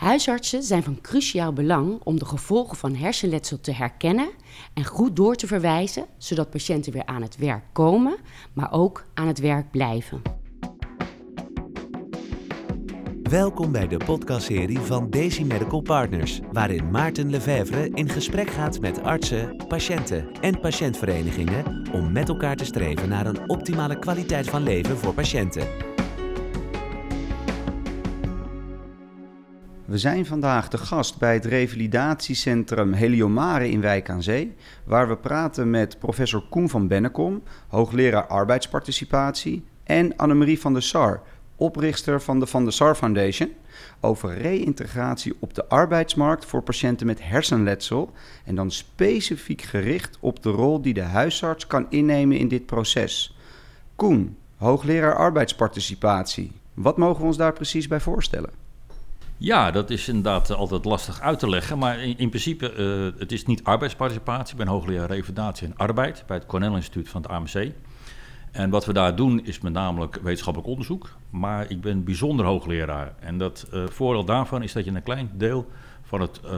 Huisartsen 0.00 0.62
zijn 0.62 0.82
van 0.82 1.00
cruciaal 1.00 1.52
belang 1.52 2.00
om 2.04 2.18
de 2.18 2.24
gevolgen 2.24 2.76
van 2.76 2.94
hersenletsel 2.94 3.60
te 3.60 3.72
herkennen 3.72 4.30
en 4.74 4.84
goed 4.84 5.16
door 5.16 5.34
te 5.34 5.46
verwijzen, 5.46 6.06
zodat 6.18 6.50
patiënten 6.50 6.92
weer 6.92 7.06
aan 7.06 7.22
het 7.22 7.36
werk 7.36 7.64
komen, 7.72 8.16
maar 8.52 8.72
ook 8.72 9.04
aan 9.14 9.26
het 9.26 9.38
werk 9.38 9.70
blijven. 9.70 10.22
Welkom 13.22 13.72
bij 13.72 13.88
de 13.88 13.96
podcastserie 13.96 14.78
van 14.78 15.10
Daisy 15.10 15.42
Medical 15.42 15.80
Partners, 15.80 16.40
waarin 16.52 16.90
Maarten 16.90 17.30
Lefevre 17.30 17.90
in 17.94 18.08
gesprek 18.08 18.50
gaat 18.50 18.80
met 18.80 19.02
artsen, 19.02 19.64
patiënten 19.68 20.32
en 20.40 20.60
patiëntverenigingen 20.60 21.88
om 21.92 22.12
met 22.12 22.28
elkaar 22.28 22.56
te 22.56 22.64
streven 22.64 23.08
naar 23.08 23.26
een 23.26 23.48
optimale 23.48 23.98
kwaliteit 23.98 24.50
van 24.50 24.62
leven 24.62 24.98
voor 24.98 25.14
patiënten. 25.14 25.99
We 29.90 29.98
zijn 29.98 30.26
vandaag 30.26 30.68
de 30.68 30.78
gast 30.78 31.18
bij 31.18 31.34
het 31.34 31.44
revalidatiecentrum 31.44 32.92
Heliomare 32.92 33.70
in 33.70 33.80
Wijk 33.80 34.10
aan 34.10 34.22
Zee, 34.22 34.54
waar 34.84 35.08
we 35.08 35.16
praten 35.16 35.70
met 35.70 35.98
professor 35.98 36.42
Koen 36.50 36.68
van 36.68 36.88
Bennekom, 36.88 37.42
hoogleraar 37.68 38.26
arbeidsparticipatie, 38.26 39.64
en 39.84 40.16
Annemarie 40.16 40.60
van 40.60 40.72
der 40.72 40.82
Sar, 40.82 41.22
oprichter 41.56 42.22
van 42.22 42.40
de 42.40 42.46
Van 42.46 42.64
der 42.64 42.72
Sar 42.72 42.94
Foundation, 42.94 43.52
over 44.00 44.38
reïntegratie 44.38 45.34
op 45.38 45.54
de 45.54 45.68
arbeidsmarkt 45.68 46.44
voor 46.44 46.62
patiënten 46.62 47.06
met 47.06 47.22
hersenletsel 47.22 48.12
en 48.44 48.54
dan 48.54 48.70
specifiek 48.70 49.62
gericht 49.62 50.18
op 50.20 50.42
de 50.42 50.50
rol 50.50 50.82
die 50.82 50.94
de 50.94 51.02
huisarts 51.02 51.66
kan 51.66 51.86
innemen 51.88 52.36
in 52.36 52.48
dit 52.48 52.66
proces. 52.66 53.36
Koen, 53.96 54.36
hoogleraar 54.56 55.16
arbeidsparticipatie, 55.16 56.52
wat 56.74 56.96
mogen 56.96 57.20
we 57.20 57.26
ons 57.26 57.36
daar 57.36 57.52
precies 57.52 57.88
bij 57.88 58.00
voorstellen? 58.00 58.59
Ja, 59.42 59.70
dat 59.70 59.90
is 59.90 60.08
inderdaad 60.08 60.50
altijd 60.50 60.84
lastig 60.84 61.20
uit 61.20 61.38
te 61.38 61.48
leggen. 61.48 61.78
Maar 61.78 61.98
in, 61.98 62.18
in 62.18 62.28
principe, 62.28 62.74
uh, 62.76 63.20
het 63.20 63.32
is 63.32 63.46
niet 63.46 63.64
arbeidsparticipatie. 63.64 64.52
Ik 64.52 64.58
ben 64.58 64.66
hoogleraar 64.66 65.08
revalidatie 65.08 65.66
en 65.66 65.76
arbeid 65.76 66.24
bij 66.26 66.36
het 66.36 66.46
Cornell 66.46 66.74
Instituut 66.74 67.08
van 67.08 67.22
het 67.22 67.30
AMC. 67.30 67.72
En 68.50 68.70
wat 68.70 68.84
we 68.84 68.92
daar 68.92 69.16
doen 69.16 69.44
is 69.44 69.60
met 69.60 69.72
name 69.72 70.08
wetenschappelijk 70.22 70.70
onderzoek. 70.70 71.16
Maar 71.30 71.70
ik 71.70 71.80
ben 71.80 72.04
bijzonder 72.04 72.46
hoogleraar. 72.46 73.14
En 73.20 73.38
dat 73.38 73.66
uh, 73.74 73.86
voordeel 73.86 74.24
daarvan 74.24 74.62
is 74.62 74.72
dat 74.72 74.84
je 74.84 74.90
een 74.90 75.02
klein 75.02 75.30
deel 75.34 75.68
van 76.02 76.20
het, 76.20 76.40
uh, 76.44 76.52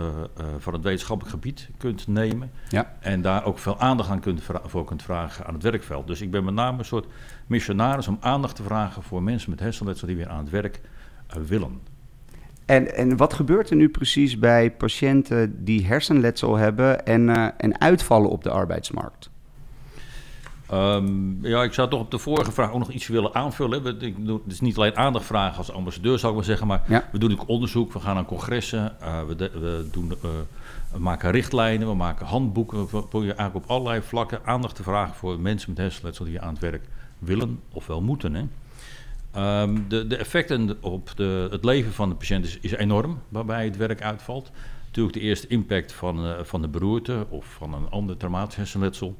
van 0.58 0.72
het 0.72 0.82
wetenschappelijk 0.82 1.34
gebied 1.34 1.68
kunt 1.76 2.06
nemen. 2.06 2.50
Ja. 2.68 2.96
En 3.00 3.22
daar 3.22 3.44
ook 3.44 3.58
veel 3.58 3.78
aandacht 3.78 4.10
aan 4.10 4.20
kunt 4.20 4.42
voor 4.64 4.84
kunt 4.84 5.02
vragen 5.02 5.46
aan 5.46 5.54
het 5.54 5.62
werkveld. 5.62 6.06
Dus 6.06 6.20
ik 6.20 6.30
ben 6.30 6.44
met 6.44 6.54
name 6.54 6.78
een 6.78 6.84
soort 6.84 7.06
missionaris 7.46 8.08
om 8.08 8.16
aandacht 8.20 8.56
te 8.56 8.62
vragen 8.62 9.02
voor 9.02 9.22
mensen 9.22 9.50
met 9.50 9.60
hersenletsel 9.60 10.06
die 10.06 10.16
weer 10.16 10.28
aan 10.28 10.38
het 10.38 10.50
werk 10.50 10.80
willen. 11.46 11.91
En, 12.66 12.94
en 12.94 13.16
wat 13.16 13.32
gebeurt 13.32 13.70
er 13.70 13.76
nu 13.76 13.88
precies 13.88 14.38
bij 14.38 14.70
patiënten 14.70 15.64
die 15.64 15.86
hersenletsel 15.86 16.56
hebben 16.56 17.06
en, 17.06 17.28
uh, 17.28 17.48
en 17.56 17.80
uitvallen 17.80 18.30
op 18.30 18.42
de 18.42 18.50
arbeidsmarkt? 18.50 19.30
Um, 20.72 21.38
ja, 21.42 21.62
ik 21.62 21.72
zou 21.72 21.90
toch 21.90 22.00
op 22.00 22.10
de 22.10 22.18
vorige 22.18 22.52
vraag 22.52 22.72
ook 22.72 22.78
nog 22.78 22.90
iets 22.90 23.06
willen 23.06 23.34
aanvullen. 23.34 23.84
Het 23.84 24.12
is 24.46 24.60
niet 24.60 24.76
alleen 24.76 24.96
aandacht 24.96 25.24
vragen 25.24 25.58
als 25.58 25.72
ambassadeur, 25.72 26.18
zou 26.18 26.32
ik 26.32 26.38
maar 26.38 26.46
zeggen, 26.46 26.66
maar 26.66 26.82
ja. 26.88 27.08
we 27.12 27.18
doen 27.18 27.32
ook 27.32 27.48
onderzoek, 27.48 27.92
we 27.92 28.00
gaan 28.00 28.16
aan 28.16 28.24
congressen, 28.24 28.96
uh, 29.02 29.22
we, 29.22 29.36
de, 29.36 29.50
we, 29.50 29.88
doen, 29.90 30.06
uh, 30.06 30.30
we, 30.92 30.98
maken 30.98 31.30
richtlijnen, 31.30 31.88
we 31.88 31.94
maken 31.94 32.26
handboeken. 32.26 32.78
We 32.78 32.86
proberen 32.86 33.36
eigenlijk 33.36 33.54
op 33.54 33.70
allerlei 33.70 34.02
vlakken 34.02 34.40
aandacht 34.44 34.76
te 34.76 34.82
vragen 34.82 35.14
voor 35.14 35.40
mensen 35.40 35.70
met 35.70 35.78
hersenletsel 35.78 36.24
die 36.24 36.40
aan 36.40 36.52
het 36.52 36.62
werk 36.62 36.84
willen 37.18 37.60
of 37.72 37.86
wel 37.86 38.02
moeten. 38.02 38.34
Hè. 38.34 38.44
Um, 39.36 39.88
de, 39.88 40.06
de, 40.06 40.16
effecten 40.16 40.82
op 40.82 41.12
de, 41.16 41.48
het 41.50 41.64
leven 41.64 41.92
van 41.92 42.08
de 42.08 42.14
patiënt 42.14 42.58
is, 42.60 42.72
enorm 42.72 43.18
waarbij 43.28 43.64
het 43.64 43.76
werk 43.76 44.02
uitvalt. 44.02 44.50
Natuurlijk 44.86 45.14
de 45.14 45.20
eerste 45.20 45.46
impact 45.46 45.92
van, 45.92 46.26
uh, 46.26 46.32
van 46.42 46.62
de 46.62 46.68
beroerte 46.68 47.26
of 47.28 47.46
van 47.46 47.74
een 47.74 47.90
ander 47.90 48.16
traumatisch 48.16 48.56
hersenletsel 48.56 49.18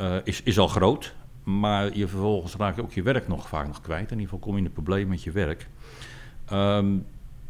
uh, 0.00 0.16
is, 0.24 0.42
is 0.42 0.58
al 0.58 0.68
groot. 0.68 1.14
Maar 1.42 1.96
je 1.96 2.08
vervolgens 2.08 2.54
raakt 2.54 2.80
ook 2.80 2.92
je 2.92 3.02
werk 3.02 3.28
nog 3.28 3.48
vaak 3.48 3.66
nog 3.66 3.80
kwijt. 3.80 4.10
In 4.10 4.18
ieder 4.18 4.24
geval 4.24 4.38
kom 4.38 4.52
je 4.52 4.58
in 4.58 4.64
een 4.64 4.72
probleem 4.72 5.08
met 5.08 5.22
je 5.22 5.30
werk. 5.30 5.68
Um, 6.52 7.06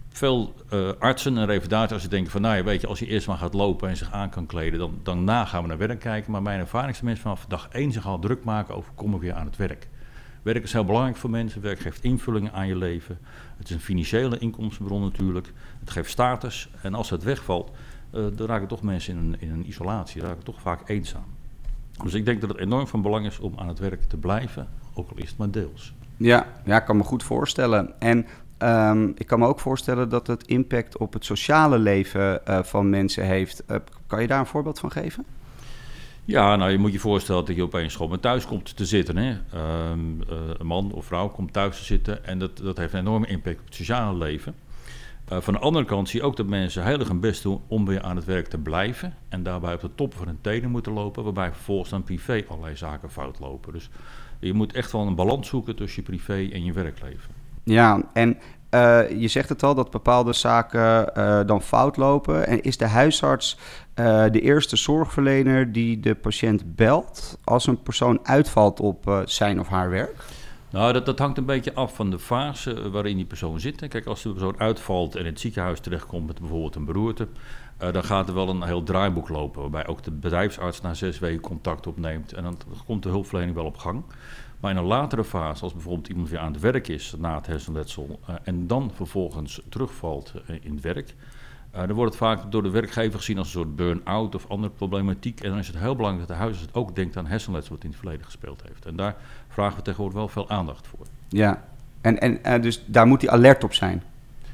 veel 0.08 0.54
uh, 0.72 0.90
artsen 0.98 1.38
en 1.38 1.46
revalidatoren 1.46 2.10
denken 2.10 2.30
van... 2.30 2.40
nou 2.40 2.56
ja, 2.56 2.64
weet 2.64 2.80
je, 2.80 2.86
als 2.86 2.98
je 2.98 3.06
eerst 3.06 3.26
maar 3.26 3.36
gaat 3.36 3.54
lopen 3.54 3.88
en 3.88 3.96
zich 3.96 4.12
aan 4.12 4.30
kan 4.30 4.46
kleden... 4.46 4.78
dan, 4.78 5.00
dan 5.02 5.24
na 5.24 5.44
gaan 5.44 5.62
we 5.62 5.68
naar 5.68 5.78
werk 5.78 6.00
kijken. 6.00 6.32
Maar 6.32 6.42
mijn 6.42 6.60
ervaring 6.60 6.90
is 6.90 6.96
dat 6.96 7.04
mensen 7.04 7.22
vanaf 7.22 7.46
dag 7.46 7.68
één 7.68 7.92
zich 7.92 8.06
al 8.06 8.18
druk 8.18 8.44
maken 8.44 8.74
over... 8.74 8.92
komen 8.94 9.18
we 9.18 9.24
weer 9.24 9.34
aan 9.34 9.46
het 9.46 9.56
werk. 9.56 9.88
Werk 10.42 10.62
is 10.62 10.72
heel 10.72 10.84
belangrijk 10.84 11.16
voor 11.16 11.30
mensen. 11.30 11.60
Werk 11.60 11.80
geeft 11.80 12.04
invulling 12.04 12.52
aan 12.52 12.66
je 12.66 12.76
leven. 12.76 13.18
Het 13.56 13.68
is 13.68 13.74
een 13.74 13.80
financiële 13.80 14.38
inkomstenbron 14.38 15.02
natuurlijk. 15.02 15.52
Het 15.80 15.90
geeft 15.90 16.10
status. 16.10 16.70
En 16.82 16.94
als 16.94 17.10
het 17.10 17.22
wegvalt, 17.22 17.70
uh, 18.14 18.24
dan 18.34 18.46
raken 18.46 18.68
toch 18.68 18.82
mensen 18.82 19.16
in 19.16 19.18
een, 19.18 19.40
in 19.40 19.50
een 19.50 19.68
isolatie. 19.68 20.20
Dan 20.20 20.30
raken 20.30 20.44
toch 20.44 20.60
vaak 20.60 20.88
eenzaam. 20.88 21.24
Dus 22.02 22.14
ik 22.14 22.24
denk 22.24 22.40
dat 22.40 22.50
het 22.50 22.58
enorm 22.58 22.86
van 22.86 23.02
belang 23.02 23.26
is 23.26 23.38
om 23.38 23.52
aan 23.56 23.68
het 23.68 23.78
werk 23.78 24.02
te 24.02 24.16
blijven, 24.16 24.68
ook 24.94 25.10
al 25.10 25.16
is 25.16 25.28
het 25.28 25.38
maar 25.38 25.50
deels. 25.50 25.94
Ja, 26.16 26.46
ja 26.64 26.76
ik 26.76 26.84
kan 26.84 26.96
me 26.96 27.02
goed 27.02 27.22
voorstellen. 27.22 28.00
En 28.00 28.26
um, 28.58 29.12
ik 29.16 29.26
kan 29.26 29.38
me 29.38 29.46
ook 29.46 29.60
voorstellen 29.60 30.08
dat 30.08 30.26
het 30.26 30.46
impact 30.46 30.96
op 30.96 31.12
het 31.12 31.24
sociale 31.24 31.78
leven 31.78 32.40
uh, 32.48 32.62
van 32.62 32.90
mensen 32.90 33.24
heeft. 33.24 33.62
Uh, 33.70 33.76
kan 34.06 34.20
je 34.20 34.26
daar 34.26 34.38
een 34.38 34.46
voorbeeld 34.46 34.78
van 34.78 34.90
geven? 34.90 35.24
Ja, 36.24 36.56
nou 36.56 36.70
je 36.70 36.78
moet 36.78 36.92
je 36.92 36.98
voorstellen 36.98 37.44
dat 37.44 37.56
je 37.56 37.62
opeens 37.62 37.96
gewoon 37.96 38.20
thuis 38.20 38.46
komt 38.46 38.76
te 38.76 38.86
zitten. 38.86 39.16
Hè? 39.16 39.30
Um, 39.90 40.20
uh, 40.30 40.36
een 40.58 40.66
man 40.66 40.92
of 40.92 41.04
vrouw 41.04 41.28
komt 41.28 41.52
thuis 41.52 41.78
te 41.78 41.84
zitten 41.84 42.24
en 42.24 42.38
dat, 42.38 42.56
dat 42.56 42.76
heeft 42.76 42.92
een 42.92 42.98
enorme 42.98 43.26
impact 43.26 43.58
op 43.58 43.64
het 43.64 43.74
sociale 43.74 44.18
leven. 44.18 44.54
Uh, 45.32 45.40
van 45.40 45.54
de 45.54 45.60
andere 45.60 45.84
kant 45.84 46.08
zie 46.08 46.20
je 46.20 46.26
ook 46.26 46.36
dat 46.36 46.46
mensen 46.46 46.82
heilig 46.82 47.08
hun 47.08 47.20
best 47.20 47.42
doen 47.42 47.60
om 47.66 47.86
weer 47.86 48.02
aan 48.02 48.16
het 48.16 48.24
werk 48.24 48.46
te 48.46 48.58
blijven. 48.58 49.14
En 49.28 49.42
daarbij 49.42 49.74
op 49.74 49.80
de 49.80 49.94
top 49.94 50.14
van 50.14 50.26
hun 50.26 50.38
tenen 50.40 50.70
moeten 50.70 50.92
lopen, 50.92 51.24
waarbij 51.24 51.52
vervolgens 51.52 51.90
dan 51.90 52.02
privé 52.02 52.44
allerlei 52.48 52.76
zaken 52.76 53.10
fout 53.10 53.38
lopen. 53.38 53.72
Dus 53.72 53.90
je 54.40 54.52
moet 54.52 54.72
echt 54.72 54.92
wel 54.92 55.06
een 55.06 55.14
balans 55.14 55.48
zoeken 55.48 55.76
tussen 55.76 56.02
je 56.02 56.10
privé 56.10 56.48
en 56.52 56.64
je 56.64 56.72
werkleven. 56.72 57.30
Ja, 57.64 58.02
en 58.12 58.38
uh, 58.74 59.20
je 59.20 59.28
zegt 59.28 59.48
het 59.48 59.62
al 59.62 59.74
dat 59.74 59.90
bepaalde 59.90 60.32
zaken 60.32 61.10
uh, 61.16 61.40
dan 61.46 61.62
fout 61.62 61.96
lopen. 61.96 62.46
En 62.46 62.62
is 62.62 62.76
de 62.76 62.86
huisarts 62.86 63.58
uh, 63.94 64.24
de 64.30 64.40
eerste 64.40 64.76
zorgverlener 64.76 65.72
die 65.72 66.00
de 66.00 66.14
patiënt 66.14 66.76
belt 66.76 67.38
als 67.44 67.66
een 67.66 67.82
persoon 67.82 68.18
uitvalt 68.22 68.80
op 68.80 69.22
zijn 69.24 69.60
of 69.60 69.68
haar 69.68 69.90
werk? 69.90 70.14
Nou, 70.72 71.02
dat, 71.02 71.18
hangt 71.18 71.38
een 71.38 71.44
beetje 71.44 71.74
af 71.74 71.94
van 71.94 72.10
de 72.10 72.18
fase 72.18 72.90
waarin 72.90 73.16
die 73.16 73.24
persoon 73.24 73.60
zit. 73.60 73.88
Kijk, 73.88 74.06
als 74.06 74.22
de 74.22 74.30
persoon 74.30 74.58
uitvalt 74.58 75.14
en 75.14 75.20
in 75.20 75.26
het 75.26 75.40
ziekenhuis 75.40 75.80
terechtkomt 75.80 76.26
met 76.26 76.38
bijvoorbeeld 76.38 76.74
een 76.74 76.84
beroerte, 76.84 77.28
uh, 77.82 77.92
dan 77.92 78.04
gaat 78.04 78.28
er 78.28 78.34
wel 78.34 78.48
een 78.48 78.62
heel 78.62 78.82
draaiboek 78.82 79.28
lopen, 79.28 79.60
waarbij 79.60 79.86
ook 79.86 80.02
de 80.02 80.10
bedrijfsarts 80.10 80.80
na 80.80 80.94
zes 80.94 81.18
weken 81.18 81.40
contact 81.40 81.86
opneemt 81.86 82.32
en 82.32 82.42
dan 82.42 82.58
komt 82.86 83.02
de 83.02 83.08
hulpverlening 83.08 83.54
wel 83.54 83.64
op 83.64 83.76
gang. 83.76 84.02
Maar 84.60 84.70
in 84.70 84.76
een 84.76 84.84
latere 84.84 85.24
fase, 85.24 85.62
als 85.62 85.72
bijvoorbeeld 85.72 86.08
iemand 86.08 86.28
weer 86.28 86.38
aan 86.38 86.52
het 86.52 86.60
werk 86.60 86.88
is 86.88 87.14
na 87.18 87.34
het 87.34 87.46
hersenletsel 87.46 88.20
uh, 88.28 88.34
en 88.42 88.66
dan 88.66 88.90
vervolgens 88.94 89.60
terugvalt 89.68 90.32
uh, 90.34 90.56
in 90.62 90.72
het 90.72 90.80
werk, 90.80 91.14
uh, 91.74 91.78
dan 91.78 91.92
wordt 91.92 92.14
het 92.14 92.22
vaak 92.22 92.52
door 92.52 92.62
de 92.62 92.70
werkgever 92.70 93.18
gezien 93.18 93.38
als 93.38 93.46
een 93.46 93.52
soort 93.52 93.76
burn-out 93.76 94.34
of 94.34 94.48
andere 94.48 94.72
problematiek. 94.72 95.40
En 95.40 95.50
dan 95.50 95.58
is 95.58 95.66
het 95.66 95.78
heel 95.78 95.96
belangrijk 95.96 96.28
dat 96.28 96.36
de 96.36 96.42
huisarts 96.42 96.74
ook 96.74 96.94
denkt 96.96 97.16
aan 97.16 97.26
hersenletsel 97.26 97.74
wat 97.74 97.84
in 97.84 97.90
het 97.90 97.98
verleden 97.98 98.24
gespeeld 98.24 98.62
heeft. 98.68 98.86
En 98.86 98.96
daar 98.96 99.16
vragen 99.48 99.76
we 99.76 99.82
tegenwoordig 99.82 100.18
wel 100.18 100.28
veel 100.28 100.48
aandacht 100.48 100.86
voor. 100.86 101.06
Ja, 101.28 101.64
en, 102.00 102.44
en 102.44 102.60
dus 102.60 102.84
daar 102.86 103.06
moet 103.06 103.22
hij 103.22 103.30
alert 103.30 103.64
op 103.64 103.74
zijn? 103.74 104.02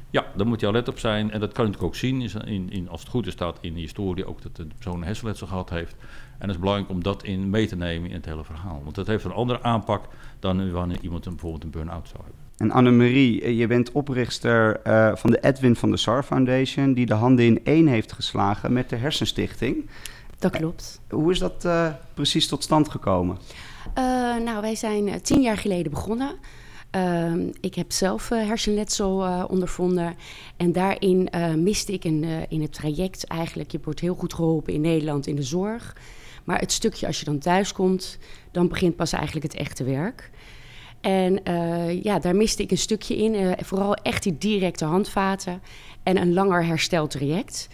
Ja, 0.09 0.25
daar 0.35 0.47
moet 0.47 0.61
hij 0.61 0.69
alert 0.69 0.87
op 0.87 0.99
zijn. 0.99 1.31
En 1.31 1.39
dat 1.39 1.51
kan 1.51 1.65
je 1.65 1.71
natuurlijk 1.71 1.93
ook 1.93 1.99
zien, 1.99 2.21
in, 2.45 2.69
in, 2.69 2.89
als 2.89 3.01
het 3.01 3.09
goed 3.09 3.27
is 3.27 3.33
staat 3.33 3.57
in 3.61 3.73
de 3.73 3.79
historie 3.79 4.25
ook 4.25 4.41
dat 4.41 4.55
de 4.55 4.65
persoon 4.65 4.95
een 4.95 5.03
hersenletsel 5.03 5.47
gehad 5.47 5.69
heeft. 5.69 5.95
En 6.37 6.47
het 6.47 6.49
is 6.49 6.59
belangrijk 6.59 6.89
om 6.89 7.03
dat 7.03 7.23
in 7.23 7.49
mee 7.49 7.67
te 7.67 7.75
nemen 7.75 8.09
in 8.09 8.15
het 8.15 8.25
hele 8.25 8.43
verhaal. 8.43 8.81
Want 8.83 8.95
dat 8.95 9.07
heeft 9.07 9.23
een 9.23 9.31
andere 9.31 9.63
aanpak 9.63 10.05
dan 10.39 10.71
wanneer 10.71 10.99
iemand 11.01 11.25
een, 11.25 11.31
bijvoorbeeld 11.31 11.63
een 11.63 11.69
burn-out 11.69 12.07
zou 12.07 12.23
hebben. 12.23 12.48
En 12.59 12.71
Annemarie, 12.71 13.41
eh, 13.41 13.57
je 13.57 13.67
bent 13.67 13.91
oprichter 13.91 14.79
uh, 14.87 15.15
van 15.15 15.31
de 15.31 15.39
Edwin 15.39 15.75
van 15.75 15.91
de 15.91 15.97
Sar 15.97 16.23
Foundation, 16.23 16.93
die 16.93 17.05
de 17.05 17.13
handen 17.13 17.45
in 17.45 17.59
één 17.63 17.87
heeft 17.87 18.11
geslagen 18.11 18.73
met 18.73 18.89
de 18.89 18.95
Hersenstichting. 18.95 19.89
Dat 20.39 20.51
klopt. 20.51 21.01
Uh, 21.09 21.19
hoe 21.19 21.31
is 21.31 21.39
dat 21.39 21.65
uh, 21.65 21.93
precies 22.13 22.47
tot 22.47 22.63
stand 22.63 22.89
gekomen? 22.89 23.37
nou, 24.43 24.61
wij 24.61 24.75
zijn 24.75 25.21
tien 25.21 25.41
jaar 25.41 25.57
geleden 25.57 25.91
begonnen. 25.91 26.35
Uh, 26.95 27.33
ik 27.61 27.75
heb 27.75 27.91
zelf 27.91 28.29
hersenletsel 28.29 29.45
ondervonden. 29.47 30.15
En 30.57 30.71
daarin 30.71 31.29
miste 31.55 31.93
ik 31.93 32.05
in, 32.05 32.25
in 32.49 32.61
het 32.61 32.73
traject 32.73 33.23
eigenlijk... 33.27 33.71
je 33.71 33.79
wordt 33.83 33.99
heel 33.99 34.15
goed 34.15 34.33
geholpen 34.33 34.73
in 34.73 34.81
Nederland 34.81 35.27
in 35.27 35.35
de 35.35 35.43
zorg. 35.43 35.95
Maar 36.43 36.59
het 36.59 36.71
stukje 36.71 37.07
als 37.07 37.19
je 37.19 37.25
dan 37.25 37.39
thuis 37.39 37.71
komt... 37.71 38.17
dan 38.51 38.67
begint 38.67 38.95
pas 38.95 39.13
eigenlijk 39.13 39.45
het 39.45 39.61
echte 39.61 39.83
werk. 39.83 40.29
En 41.01 41.39
ja, 42.03 42.19
daar 42.19 42.35
miste 42.35 42.63
ik 42.63 42.71
een 42.71 42.77
stukje 42.77 43.17
in. 43.17 43.55
vooral 43.65 43.93
echt 43.93 44.23
die 44.23 44.37
directe 44.37 44.85
handvaten 44.85 45.61
en 46.03 46.17
een 46.17 46.33
langer 46.33 46.65
hersteltraject. 46.65 47.67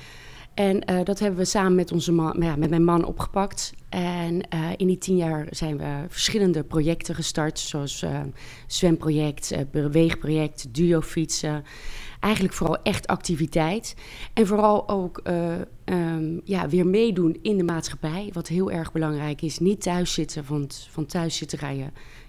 En 0.53 1.03
dat 1.03 1.19
hebben 1.19 1.39
we 1.39 1.45
samen 1.45 1.75
met, 1.75 1.91
onze 1.91 2.33
ja, 2.39 2.55
met 2.55 2.69
mijn 2.69 2.83
man 2.83 3.05
opgepakt. 3.05 3.73
En 3.89 4.41
in 4.77 4.87
die 4.87 4.97
tien 4.97 5.17
jaar 5.17 5.47
zijn 5.49 5.77
we 5.77 6.05
verschillende 6.07 6.63
projecten 6.63 7.15
gestart, 7.15 7.59
zoals 7.59 8.05
zwemproject, 8.67 9.55
beweegproject, 9.71 10.73
duo 10.73 11.01
fietsen 11.01 11.63
eigenlijk 12.19 12.53
vooral 12.53 12.81
echt 12.83 13.07
activiteit. 13.07 13.95
En 14.33 14.47
vooral 14.47 14.89
ook 14.89 15.21
um, 15.85 16.41
ja, 16.43 16.69
weer 16.69 16.87
meedoen 16.87 17.37
in 17.41 17.57
de 17.57 17.63
maatschappij. 17.63 18.29
Wat 18.33 18.47
heel 18.47 18.71
erg 18.71 18.91
belangrijk 18.91 19.41
is. 19.41 19.59
Niet 19.59 19.81
thuis 19.81 20.13
zitten, 20.13 20.43
want 20.47 20.87
van 20.91 21.05
thuis 21.05 21.37
zitten 21.37 21.77
je 21.77 21.85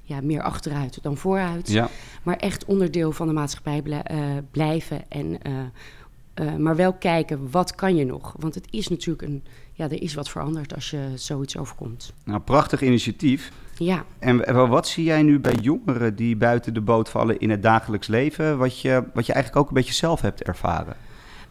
ja, 0.06 0.20
meer 0.22 0.42
achteruit 0.42 0.98
dan 1.02 1.16
vooruit. 1.16 1.70
Ja. 1.70 1.88
Maar 2.22 2.36
echt 2.36 2.64
onderdeel 2.64 3.12
van 3.12 3.26
de 3.26 3.32
maatschappij 3.32 3.82
uh, 3.84 4.02
blijven. 4.50 5.04
En, 5.08 5.38
uh, 5.46 6.56
maar 6.56 6.76
wel 6.76 6.92
kijken, 6.92 7.50
wat 7.50 7.74
kan 7.74 7.96
je 7.96 8.04
nog? 8.04 8.34
Want 8.38 8.54
het 8.54 8.66
is 8.70 8.88
natuurlijk 8.88 9.28
een... 9.28 9.44
Ja, 9.72 9.84
er 9.84 10.02
is 10.02 10.14
wat 10.14 10.28
veranderd 10.28 10.74
als 10.74 10.90
je 10.90 11.10
zoiets 11.14 11.56
overkomt. 11.56 12.12
Nou, 12.24 12.40
prachtig 12.40 12.82
initiatief. 12.82 13.52
Ja. 13.78 14.04
En 14.18 14.68
wat 14.68 14.88
zie 14.88 15.04
jij 15.04 15.22
nu 15.22 15.40
bij 15.40 15.54
jongeren 15.54 16.16
die 16.16 16.36
buiten 16.36 16.74
de 16.74 16.80
boot 16.80 17.08
vallen 17.08 17.38
in 17.38 17.50
het 17.50 17.62
dagelijks 17.62 18.06
leven, 18.06 18.58
wat 18.58 18.80
je, 18.80 19.04
wat 19.14 19.26
je 19.26 19.32
eigenlijk 19.32 19.62
ook 19.62 19.68
een 19.68 19.76
beetje 19.76 19.92
zelf 19.92 20.20
hebt 20.20 20.42
ervaren? 20.42 20.96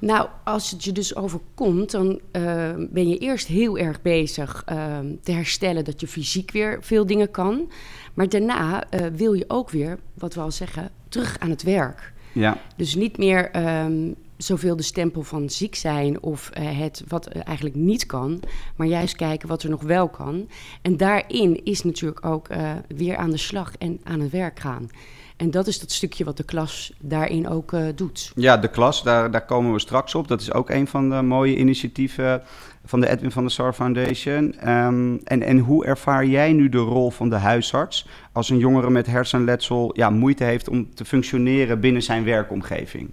Nou, 0.05 0.29
als 0.43 0.71
het 0.71 0.83
je 0.83 0.91
dus 0.91 1.15
overkomt, 1.15 1.91
dan 1.91 2.07
uh, 2.07 2.73
ben 2.89 3.09
je 3.09 3.17
eerst 3.17 3.47
heel 3.47 3.77
erg 3.77 4.01
bezig 4.01 4.63
uh, 4.71 4.97
te 5.23 5.31
herstellen 5.31 5.83
dat 5.85 5.99
je 5.99 6.07
fysiek 6.07 6.51
weer 6.51 6.77
veel 6.81 7.05
dingen 7.05 7.31
kan. 7.31 7.71
Maar 8.13 8.29
daarna 8.29 8.83
uh, 8.93 9.05
wil 9.15 9.33
je 9.33 9.45
ook 9.47 9.69
weer, 9.69 9.99
wat 10.13 10.33
we 10.33 10.41
al 10.41 10.51
zeggen, 10.51 10.91
terug 11.09 11.39
aan 11.39 11.49
het 11.49 11.63
werk. 11.63 12.13
Ja. 12.31 12.57
Dus 12.75 12.95
niet 12.95 13.17
meer 13.17 13.65
um, 13.83 14.15
zoveel 14.37 14.75
de 14.75 14.83
stempel 14.83 15.23
van 15.23 15.49
ziek 15.49 15.75
zijn 15.75 16.21
of 16.21 16.49
uh, 16.59 16.79
het 16.79 17.03
wat 17.07 17.27
eigenlijk 17.27 17.75
niet 17.75 18.05
kan, 18.05 18.39
maar 18.75 18.87
juist 18.87 19.15
kijken 19.15 19.47
wat 19.47 19.63
er 19.63 19.69
nog 19.69 19.83
wel 19.83 20.09
kan. 20.09 20.47
En 20.81 20.97
daarin 20.97 21.63
is 21.63 21.83
natuurlijk 21.83 22.25
ook 22.25 22.49
uh, 22.49 22.71
weer 22.87 23.17
aan 23.17 23.31
de 23.31 23.37
slag 23.37 23.75
en 23.77 23.99
aan 24.03 24.19
het 24.19 24.31
werk 24.31 24.59
gaan. 24.59 24.89
En 25.37 25.51
dat 25.51 25.67
is 25.67 25.79
dat 25.79 25.91
stukje 25.91 26.23
wat 26.23 26.37
de 26.37 26.43
klas 26.43 26.93
daarin 26.99 27.47
ook 27.47 27.71
uh, 27.71 27.87
doet. 27.95 28.31
Ja, 28.35 28.57
de 28.57 28.67
klas, 28.67 29.03
daar, 29.03 29.31
daar 29.31 29.45
komen 29.45 29.73
we 29.73 29.79
straks 29.79 30.15
op. 30.15 30.27
Dat 30.27 30.41
is 30.41 30.53
ook 30.53 30.69
een 30.69 30.87
van 30.87 31.09
de 31.09 31.21
mooie 31.21 31.57
initiatieven 31.57 32.43
van 32.85 32.99
de 32.99 33.09
Edwin 33.09 33.31
van 33.31 33.43
der 33.43 33.51
Sar 33.51 33.73
Foundation. 33.73 34.69
Um, 34.69 35.19
en, 35.23 35.43
en 35.43 35.57
hoe 35.57 35.85
ervaar 35.85 36.25
jij 36.25 36.53
nu 36.53 36.69
de 36.69 36.77
rol 36.77 37.11
van 37.11 37.29
de 37.29 37.35
huisarts 37.35 38.07
als 38.31 38.49
een 38.49 38.57
jongere 38.57 38.89
met 38.89 39.05
hersenletsel 39.05 39.91
ja, 39.93 40.09
moeite 40.09 40.43
heeft 40.43 40.69
om 40.69 40.95
te 40.95 41.05
functioneren 41.05 41.79
binnen 41.79 42.01
zijn 42.01 42.23
werkomgeving? 42.23 43.09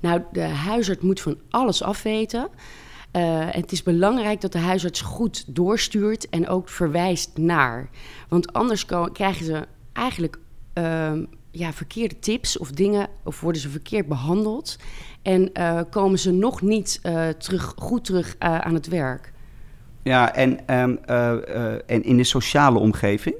Nou, 0.00 0.22
de 0.32 0.42
huisarts 0.42 1.02
moet 1.02 1.20
van 1.20 1.36
alles 1.50 1.82
afweten. 1.82 2.48
Uh, 3.12 3.46
het 3.50 3.72
is 3.72 3.82
belangrijk 3.82 4.40
dat 4.40 4.52
de 4.52 4.58
huisarts 4.58 5.00
goed 5.00 5.44
doorstuurt 5.46 6.28
en 6.28 6.48
ook 6.48 6.68
verwijst 6.68 7.30
naar. 7.36 7.88
Want 8.28 8.52
anders 8.52 8.86
krijgen 9.12 9.44
ze 9.44 9.66
eigenlijk 9.92 10.38
uh, 10.78 11.12
ja, 11.50 11.72
verkeerde 11.72 12.18
tips 12.18 12.58
of 12.58 12.70
dingen, 12.70 13.08
of 13.24 13.40
worden 13.40 13.60
ze 13.60 13.68
verkeerd 13.68 14.08
behandeld. 14.08 14.78
En 15.22 15.50
uh, 15.58 15.80
komen 15.90 16.18
ze 16.18 16.30
nog 16.30 16.62
niet 16.62 17.00
uh, 17.02 17.28
terug, 17.28 17.74
goed 17.76 18.04
terug 18.04 18.34
aan 18.38 18.74
het 18.74 18.86
werk. 18.86 19.32
Ja, 20.02 20.34
en, 20.34 20.74
um, 20.80 20.98
en 21.86 22.02
in 22.02 22.16
de 22.16 22.24
sociale 22.24 22.78
omgeving? 22.78 23.34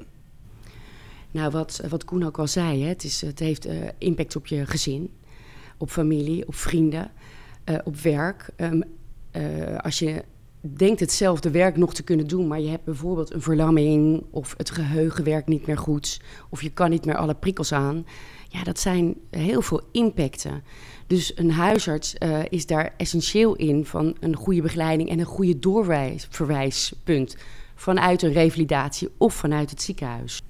Nou, 1.31 1.51
wat, 1.51 1.81
wat 1.89 2.05
Koen 2.05 2.25
ook 2.25 2.39
al 2.39 2.47
zei, 2.47 2.81
hè, 2.81 2.87
het, 2.87 3.03
is, 3.03 3.21
het 3.21 3.39
heeft 3.39 3.67
impact 3.97 4.35
op 4.35 4.47
je 4.47 4.65
gezin 4.65 5.09
op 5.77 5.89
familie, 5.89 6.47
op 6.47 6.55
vrienden, 6.55 7.11
op 7.83 7.95
werk. 7.95 8.49
Um, 8.57 8.83
uh, 9.35 9.77
als 9.77 9.99
je 9.99 10.23
denkt 10.73 10.99
hetzelfde 10.99 11.51
werk 11.51 11.77
nog 11.77 11.93
te 11.93 12.03
kunnen 12.03 12.27
doen, 12.27 12.47
maar 12.47 12.59
je 12.59 12.69
hebt 12.69 12.83
bijvoorbeeld 12.83 13.33
een 13.33 13.41
verlamming 13.41 14.23
of 14.31 14.53
het 14.57 14.69
geheugen 14.69 15.23
werkt 15.23 15.47
niet 15.47 15.67
meer 15.67 15.77
goed 15.77 16.21
of 16.49 16.61
je 16.61 16.69
kan 16.69 16.89
niet 16.89 17.05
meer 17.05 17.17
alle 17.17 17.35
prikkels 17.35 17.73
aan. 17.73 18.05
Ja, 18.49 18.63
dat 18.63 18.79
zijn 18.79 19.15
heel 19.29 19.61
veel 19.61 19.81
impacten. 19.91 20.63
Dus 21.07 21.37
een 21.37 21.51
huisarts 21.51 22.15
uh, 22.19 22.39
is 22.49 22.65
daar 22.65 22.93
essentieel 22.97 23.55
in 23.55 23.85
van 23.85 24.15
een 24.19 24.35
goede 24.35 24.61
begeleiding 24.61 25.09
en 25.09 25.19
een 25.19 25.25
goede 25.25 25.59
doorverwijspunt 25.59 27.37
vanuit 27.75 28.21
een 28.21 28.33
revalidatie 28.33 29.09
of 29.17 29.33
vanuit 29.33 29.69
het 29.69 29.81
ziekenhuis. 29.81 30.41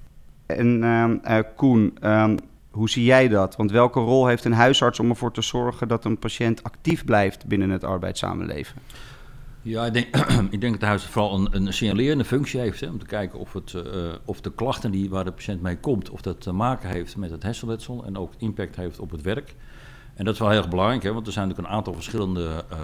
En 0.46 0.82
uh, 1.24 1.38
Koen, 1.56 1.96
um, 2.02 2.36
hoe 2.70 2.90
zie 2.90 3.04
jij 3.04 3.28
dat? 3.28 3.56
Want 3.56 3.70
welke 3.70 4.00
rol 4.00 4.26
heeft 4.26 4.44
een 4.44 4.52
huisarts 4.52 5.00
om 5.00 5.10
ervoor 5.10 5.32
te 5.32 5.42
zorgen 5.42 5.88
dat 5.88 6.04
een 6.04 6.18
patiënt 6.18 6.62
actief 6.62 7.04
blijft 7.04 7.46
binnen 7.46 7.70
het 7.70 7.84
arbeidssamenleven? 7.84 8.76
Ja, 9.66 9.86
ik 9.86 9.92
denk, 9.92 10.16
ik 10.54 10.60
denk 10.60 10.72
dat 10.72 10.80
de 10.80 10.86
huisarts 10.86 11.12
vooral 11.12 11.34
een, 11.34 11.56
een 11.66 11.72
signalerende 11.72 12.24
functie 12.24 12.60
heeft. 12.60 12.80
Hè, 12.80 12.86
om 12.88 12.98
te 12.98 13.06
kijken 13.06 13.38
of, 13.38 13.52
het, 13.52 13.72
uh, 13.72 13.82
of 14.24 14.40
de 14.40 14.52
klachten 14.52 14.90
die, 14.90 15.10
waar 15.10 15.24
de 15.24 15.32
patiënt 15.32 15.62
mee 15.62 15.76
komt, 15.76 16.10
of 16.10 16.20
dat 16.20 16.40
te 16.40 16.52
maken 16.52 16.90
heeft 16.90 17.16
met 17.16 17.30
het 17.30 17.42
hersenletsel 17.42 18.04
en 18.04 18.16
ook 18.16 18.32
impact 18.38 18.76
heeft 18.76 18.98
op 18.98 19.10
het 19.10 19.22
werk. 19.22 19.54
En 20.14 20.24
dat 20.24 20.34
is 20.34 20.40
wel 20.40 20.48
heel 20.48 20.58
erg 20.58 20.68
belangrijk, 20.68 21.02
hè, 21.02 21.12
want 21.12 21.26
er 21.26 21.32
zijn 21.32 21.48
natuurlijk 21.48 21.72
een 21.72 21.78
aantal 21.78 21.94
verschillende 21.94 22.64
uh, 22.72 22.78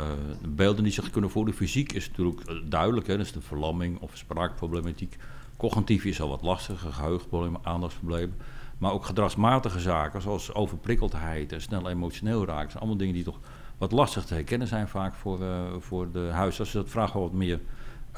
beelden 0.49 0.84
die 0.84 0.93
zich 0.93 1.11
kunnen 1.11 1.31
voelen. 1.31 1.55
Fysiek 1.55 1.93
is 1.93 2.08
natuurlijk 2.08 2.40
eh, 2.40 2.56
duidelijk, 2.64 3.06
hè, 3.06 3.17
dus 3.17 3.32
de 3.32 3.40
verlamming 3.40 4.00
of 4.00 4.11
spraakproblematiek. 4.14 5.17
Cognitief 5.56 6.05
is 6.05 6.20
al 6.20 6.29
wat 6.29 6.43
lastiger, 6.43 6.93
geheugenproblemen, 6.93 7.61
aandachtsproblemen. 7.62 8.37
Maar 8.79 8.93
ook 8.93 9.05
gedragsmatige 9.05 9.81
zaken, 9.81 10.23
zoals 10.23 10.55
overprikkeldheid 10.55 11.52
en 11.52 11.61
snel 11.61 11.88
emotioneel 11.88 12.44
raken. 12.44 12.70
zijn 12.70 12.79
allemaal 12.79 12.99
dingen 12.99 13.14
die 13.14 13.25
toch 13.25 13.38
wat 13.82 13.93
lastig 13.93 14.25
te 14.25 14.34
herkennen 14.34 14.69
zijn 14.69 14.88
vaak 14.88 15.14
voor, 15.14 15.40
uh, 15.40 15.49
voor 15.79 16.11
de 16.12 16.29
huisarts. 16.32 16.73
Dat 16.73 16.88
vragen 16.88 17.14
we 17.14 17.20
wat 17.20 17.32
meer 17.32 17.61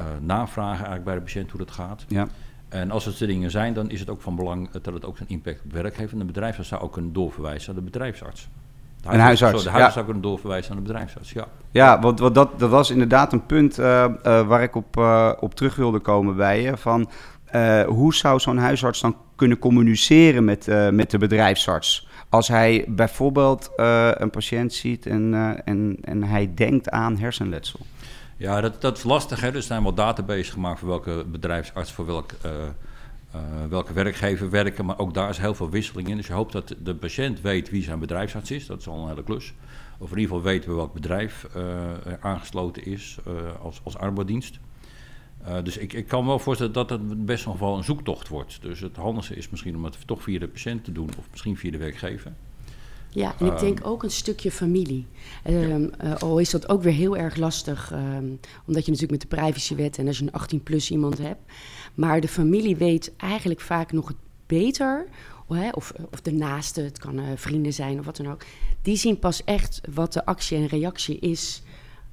uh, 0.00 0.06
navragen 0.20 0.74
eigenlijk 0.74 1.04
bij 1.04 1.14
de 1.14 1.20
patiënt 1.20 1.50
hoe 1.50 1.60
dat 1.60 1.70
gaat. 1.70 2.04
Ja. 2.08 2.26
En 2.68 2.90
als 2.90 3.04
het 3.04 3.18
dingen 3.18 3.50
zijn, 3.50 3.74
dan 3.74 3.90
is 3.90 4.00
het 4.00 4.10
ook 4.10 4.20
van 4.20 4.36
belang 4.36 4.70
dat 4.70 4.94
het 4.94 5.04
ook 5.04 5.18
een 5.18 5.28
impact 5.28 5.60
op 5.64 5.72
werk 5.72 5.96
heeft. 5.96 6.12
En 6.12 6.18
de 6.18 6.24
bedrijfsarts 6.24 6.68
zou 6.68 6.82
ook 6.82 6.92
kunnen 6.92 7.12
doorverwijzen 7.12 7.74
naar 7.74 7.84
de 7.84 7.90
bedrijfsarts. 7.90 8.48
De 9.00 9.08
een 9.08 9.20
huisarts. 9.20 9.62
De 9.62 9.70
huisarts 9.70 9.86
ja. 9.86 9.90
zou 9.90 10.04
kunnen 10.04 10.22
doorverwijzen 10.22 10.70
aan 10.70 10.76
de 10.76 10.82
bedrijfsarts, 10.82 11.32
ja. 11.32 11.46
Ja, 11.70 12.00
want, 12.00 12.18
want 12.18 12.34
dat, 12.34 12.58
dat 12.58 12.70
was 12.70 12.90
inderdaad 12.90 13.32
een 13.32 13.46
punt 13.46 13.78
uh, 13.78 14.06
waar 14.22 14.62
ik 14.62 14.74
op, 14.74 14.96
op 15.40 15.54
terug 15.54 15.76
wilde 15.76 15.98
komen 15.98 16.36
bij 16.36 16.62
je. 16.62 16.76
Van, 16.76 17.10
hoe 17.86 18.14
zou 18.14 18.40
zo'n 18.40 18.58
huisarts 18.58 19.00
dan 19.00 19.16
kunnen 19.36 19.58
communiceren 19.58 20.44
met, 20.44 20.66
met 20.90 21.10
de 21.10 21.18
bedrijfsarts. 21.18 22.08
Als 22.34 22.48
hij 22.48 22.84
bijvoorbeeld 22.88 23.70
uh, 23.76 24.10
een 24.14 24.30
patiënt 24.30 24.72
ziet 24.72 25.06
en, 25.06 25.32
uh, 25.32 25.50
en, 25.64 25.96
en 26.00 26.22
hij 26.22 26.54
denkt 26.54 26.90
aan 26.90 27.16
hersenletsel. 27.16 27.80
Ja, 28.36 28.60
dat, 28.60 28.80
dat 28.80 28.96
is 28.96 29.02
lastig. 29.02 29.40
Hè? 29.40 29.54
Er 29.54 29.62
zijn 29.62 29.82
wel 29.82 29.94
databases 29.94 30.50
gemaakt 30.50 30.78
voor 30.78 30.88
welke 30.88 31.24
bedrijfsarts 31.26 31.92
voor 31.92 32.06
welk, 32.06 32.32
welke 33.68 33.92
werkgever 33.92 34.50
werken. 34.50 34.84
Maar 34.84 34.98
ook 34.98 35.14
daar 35.14 35.28
is 35.28 35.38
heel 35.38 35.54
veel 35.54 35.70
wisseling 35.70 36.08
in. 36.08 36.16
Dus 36.16 36.26
je 36.26 36.32
hoopt 36.32 36.52
dat 36.52 36.74
de 36.82 36.94
patiënt 36.94 37.40
weet 37.40 37.70
wie 37.70 37.82
zijn 37.82 37.98
bedrijfsarts 37.98 38.50
is. 38.50 38.66
Dat 38.66 38.80
is 38.80 38.88
al 38.88 39.02
een 39.02 39.08
hele 39.08 39.22
klus. 39.22 39.54
Of 39.98 40.10
in 40.10 40.18
ieder 40.18 40.34
geval 40.34 40.50
weten 40.52 40.70
we 40.70 40.76
welk 40.76 40.92
bedrijf 40.92 41.46
aangesloten 42.20 42.84
is 42.84 43.18
als, 43.62 43.80
als 43.84 43.96
arbeidsdienst. 43.96 44.58
Uh, 45.48 45.56
dus 45.62 45.76
ik, 45.76 45.92
ik 45.92 46.08
kan 46.08 46.26
wel 46.26 46.38
voorstellen 46.38 46.72
dat 46.72 46.90
het 46.90 47.26
best 47.26 47.46
nog 47.46 47.58
wel 47.58 47.76
een 47.76 47.84
zoektocht 47.84 48.28
wordt. 48.28 48.58
Dus 48.62 48.80
het 48.80 48.96
handigste 48.96 49.34
is 49.34 49.50
misschien 49.50 49.76
om 49.76 49.84
het 49.84 50.06
toch 50.06 50.22
via 50.22 50.38
de 50.38 50.48
patiënt 50.48 50.84
te 50.84 50.92
doen 50.92 51.08
of 51.18 51.28
misschien 51.30 51.56
via 51.56 51.70
de 51.70 51.78
werkgever. 51.78 52.32
Ja, 53.08 53.34
en 53.38 53.46
ik 53.46 53.58
denk 53.58 53.86
ook 53.86 54.02
een 54.02 54.10
stukje 54.10 54.50
familie. 54.50 55.06
Um, 55.46 55.90
uh, 56.04 56.14
al 56.14 56.38
is 56.38 56.50
dat 56.50 56.68
ook 56.68 56.82
weer 56.82 56.92
heel 56.92 57.16
erg 57.16 57.36
lastig, 57.36 57.92
um, 57.92 58.40
omdat 58.66 58.84
je 58.84 58.90
natuurlijk 58.90 59.10
met 59.10 59.20
de 59.20 59.36
privacywet 59.36 59.98
en 59.98 60.06
als 60.06 60.18
je 60.18 60.24
een 60.32 60.60
18-plus 60.60 60.90
iemand 60.90 61.18
hebt. 61.18 61.40
Maar 61.94 62.20
de 62.20 62.28
familie 62.28 62.76
weet 62.76 63.12
eigenlijk 63.16 63.60
vaak 63.60 63.92
nog 63.92 64.08
het 64.08 64.16
beter, 64.46 65.06
of, 65.72 65.92
of 66.10 66.20
de 66.20 66.32
naaste, 66.32 66.80
het 66.80 66.98
kan 66.98 67.18
uh, 67.18 67.24
vrienden 67.34 67.72
zijn 67.72 67.98
of 67.98 68.04
wat 68.04 68.16
dan 68.16 68.30
ook. 68.30 68.44
Die 68.82 68.96
zien 68.96 69.18
pas 69.18 69.44
echt 69.44 69.80
wat 69.94 70.12
de 70.12 70.24
actie 70.24 70.56
en 70.56 70.66
reactie 70.66 71.18
is, 71.18 71.62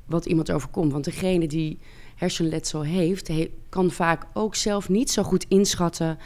wat 0.05 0.25
iemand 0.25 0.51
overkomt. 0.51 0.91
Want 0.91 1.03
degene 1.03 1.47
die 1.47 1.79
hersenletsel 2.21 2.83
heeft, 2.83 3.27
he, 3.27 3.51
kan 3.69 3.91
vaak 3.91 4.25
ook 4.33 4.55
zelf 4.55 4.89
niet 4.89 5.11
zo 5.11 5.23
goed 5.23 5.45
inschatten 5.47 6.17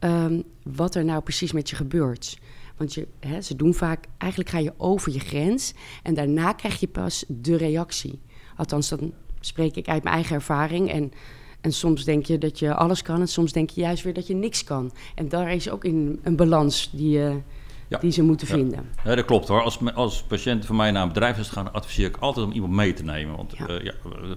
um, 0.00 0.42
wat 0.62 0.94
er 0.94 1.04
nou 1.04 1.22
precies 1.22 1.52
met 1.52 1.70
je 1.70 1.76
gebeurt. 1.76 2.38
Want 2.76 2.94
je, 2.94 3.06
ze 3.42 3.56
doen 3.56 3.74
vaak, 3.74 4.04
eigenlijk 4.18 4.50
ga 4.50 4.58
je 4.58 4.72
over 4.76 5.12
je 5.12 5.18
grens 5.18 5.74
en 6.02 6.14
daarna 6.14 6.52
krijg 6.52 6.80
je 6.80 6.88
pas 6.88 7.24
de 7.28 7.56
reactie. 7.56 8.20
Althans, 8.56 8.88
dan 8.88 9.12
spreek 9.40 9.76
ik 9.76 9.88
uit 9.88 10.02
mijn 10.02 10.14
eigen 10.14 10.34
ervaring. 10.34 10.90
En, 10.90 11.12
en 11.60 11.72
soms 11.72 12.04
denk 12.04 12.26
je 12.26 12.38
dat 12.38 12.58
je 12.58 12.74
alles 12.74 13.02
kan 13.02 13.20
en 13.20 13.28
soms 13.28 13.52
denk 13.52 13.70
je 13.70 13.80
juist 13.80 14.02
weer 14.02 14.14
dat 14.14 14.26
je 14.26 14.34
niks 14.34 14.64
kan. 14.64 14.92
En 15.14 15.28
daar 15.28 15.52
is 15.52 15.70
ook 15.70 15.84
in 15.84 16.20
een 16.22 16.36
balans 16.36 16.90
die 16.92 17.10
je. 17.10 17.28
Uh, 17.28 17.63
ja. 17.94 18.00
die 18.00 18.10
ze 18.10 18.22
moeten 18.22 18.46
vinden. 18.46 18.88
Ja, 19.04 19.14
dat 19.14 19.24
klopt 19.24 19.48
hoor. 19.48 19.62
Als, 19.62 19.78
als 19.94 20.22
patiënten 20.22 20.66
van 20.66 20.76
mij 20.76 20.90
naar 20.90 21.02
een 21.02 21.08
bedrijf 21.08 21.48
gaan, 21.48 21.72
adviseer 21.72 22.06
ik 22.06 22.16
altijd 22.16 22.46
om 22.46 22.52
iemand 22.52 22.72
mee 22.72 22.92
te 22.92 23.04
nemen. 23.04 23.36
Want 23.36 23.54
ja. 23.56 23.68
Uh, 23.68 23.82
ja, 23.82 23.92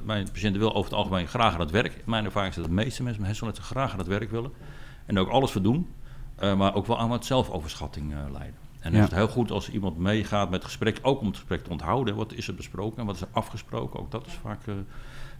mijn 0.06 0.32
patiënten 0.32 0.60
willen 0.60 0.76
over 0.76 0.90
het 0.90 1.00
algemeen 1.00 1.28
graag 1.28 1.54
aan 1.54 1.60
het 1.60 1.72
werk. 1.72 2.04
Mijn 2.06 2.26
ervaring 2.26 2.50
is 2.50 2.56
dat 2.62 2.66
de 2.70 2.72
meeste 2.72 3.04
mensen 3.04 3.22
met 3.22 3.30
hersenletsel 3.30 3.64
graag 3.64 3.92
aan 3.92 3.98
het 3.98 4.08
werk 4.08 4.32
willen. 4.32 4.52
En 5.06 5.20
ook 5.20 5.30
alles 5.30 5.52
voor 5.52 5.62
doen, 5.62 5.88
uh, 6.40 6.58
maar 6.58 6.76
ook 6.76 6.86
wel 6.86 7.00
aan 7.00 7.10
wat 7.10 7.26
zelfoverschatting 7.26 8.12
uh, 8.12 8.18
leiden. 8.32 8.60
En 8.80 8.92
dan 8.92 9.02
is 9.02 9.08
het 9.08 9.18
heel 9.18 9.28
goed 9.28 9.52
als 9.52 9.70
iemand 9.70 9.98
meegaat 9.98 10.50
met 10.50 10.60
het 10.60 10.68
gesprek, 10.68 11.00
ook 11.02 11.20
om 11.20 11.28
het 11.28 11.36
gesprek 11.36 11.64
te 11.64 11.70
onthouden. 11.70 12.16
Wat 12.16 12.34
is 12.34 12.48
er 12.48 12.56
besproken 12.56 13.00
en 13.00 13.06
wat 13.06 13.16
is 13.16 13.22
er 13.22 13.28
afgesproken? 13.32 14.00
Ook 14.00 14.12
dat 14.12 14.26
is 14.26 14.34
vaak, 14.34 14.60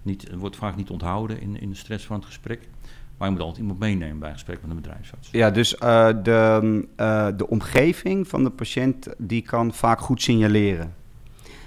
niet, 0.02 0.36
wordt 0.36 0.56
vaak 0.56 0.76
niet 0.76 0.90
onthouden 0.90 1.42
in, 1.42 1.60
in 1.60 1.70
de 1.70 1.76
stress 1.76 2.06
van 2.06 2.16
het 2.16 2.26
gesprek. 2.26 2.70
Maar 3.18 3.28
je 3.28 3.34
moet 3.34 3.44
altijd 3.44 3.62
iemand 3.62 3.80
meenemen 3.80 4.20
bij 4.20 4.30
een 4.30 4.34
gesprek 4.34 4.62
met 4.62 4.70
een 4.70 4.76
bedrijfsarts. 4.76 5.30
Ja, 5.32 5.52
dus 5.52 5.74
uh, 5.74 6.08
de, 6.24 6.86
uh, 6.98 7.28
de 7.38 7.48
omgeving 7.48 8.28
van 8.28 8.44
de 8.44 8.50
patiënt 8.50 9.08
die 9.18 9.42
kan 9.42 9.74
vaak 9.74 10.00
goed 10.00 10.22
signaleren. 10.22 10.94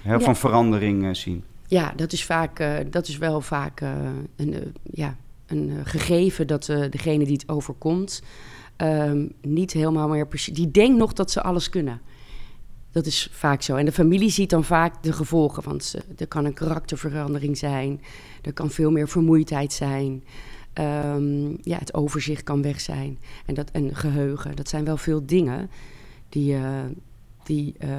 Heel 0.01 0.19
ja. 0.19 0.19
Van 0.19 0.35
verandering 0.35 1.03
uh, 1.03 1.13
zien. 1.13 1.43
Ja, 1.67 1.93
dat 1.95 2.11
is, 2.11 2.25
vaak, 2.25 2.63
dat 2.89 3.07
is 3.07 3.17
wel 3.17 3.41
vaak 3.41 3.81
een, 4.35 4.73
ja, 4.83 5.15
een 5.45 5.71
gegeven 5.83 6.47
dat 6.47 6.65
degene 6.65 7.23
die 7.23 7.33
het 7.33 7.49
overkomt... 7.49 8.23
Um, 8.77 9.31
niet 9.41 9.71
helemaal 9.71 10.07
meer 10.07 10.27
precies... 10.27 10.53
Die 10.53 10.71
denkt 10.71 10.97
nog 10.97 11.13
dat 11.13 11.31
ze 11.31 11.41
alles 11.41 11.69
kunnen. 11.69 12.01
Dat 12.91 13.05
is 13.05 13.29
vaak 13.31 13.61
zo. 13.61 13.75
En 13.75 13.85
de 13.85 13.91
familie 13.91 14.29
ziet 14.29 14.49
dan 14.49 14.63
vaak 14.63 15.03
de 15.03 15.13
gevolgen. 15.13 15.63
Want 15.63 15.95
er 16.17 16.27
kan 16.27 16.45
een 16.45 16.53
karakterverandering 16.53 17.57
zijn. 17.57 18.01
Er 18.41 18.53
kan 18.53 18.69
veel 18.69 18.91
meer 18.91 19.07
vermoeidheid 19.07 19.73
zijn. 19.73 20.23
Um, 20.73 21.57
ja, 21.61 21.77
het 21.77 21.93
overzicht 21.93 22.43
kan 22.43 22.61
weg 22.61 22.81
zijn. 22.81 23.19
En, 23.45 23.53
dat, 23.53 23.71
en 23.71 23.95
geheugen. 23.95 24.55
Dat 24.55 24.69
zijn 24.69 24.85
wel 24.85 24.97
veel 24.97 25.25
dingen 25.25 25.69
die, 26.29 26.53
uh, 26.53 26.79
die 27.43 27.75
uh, 27.83 27.89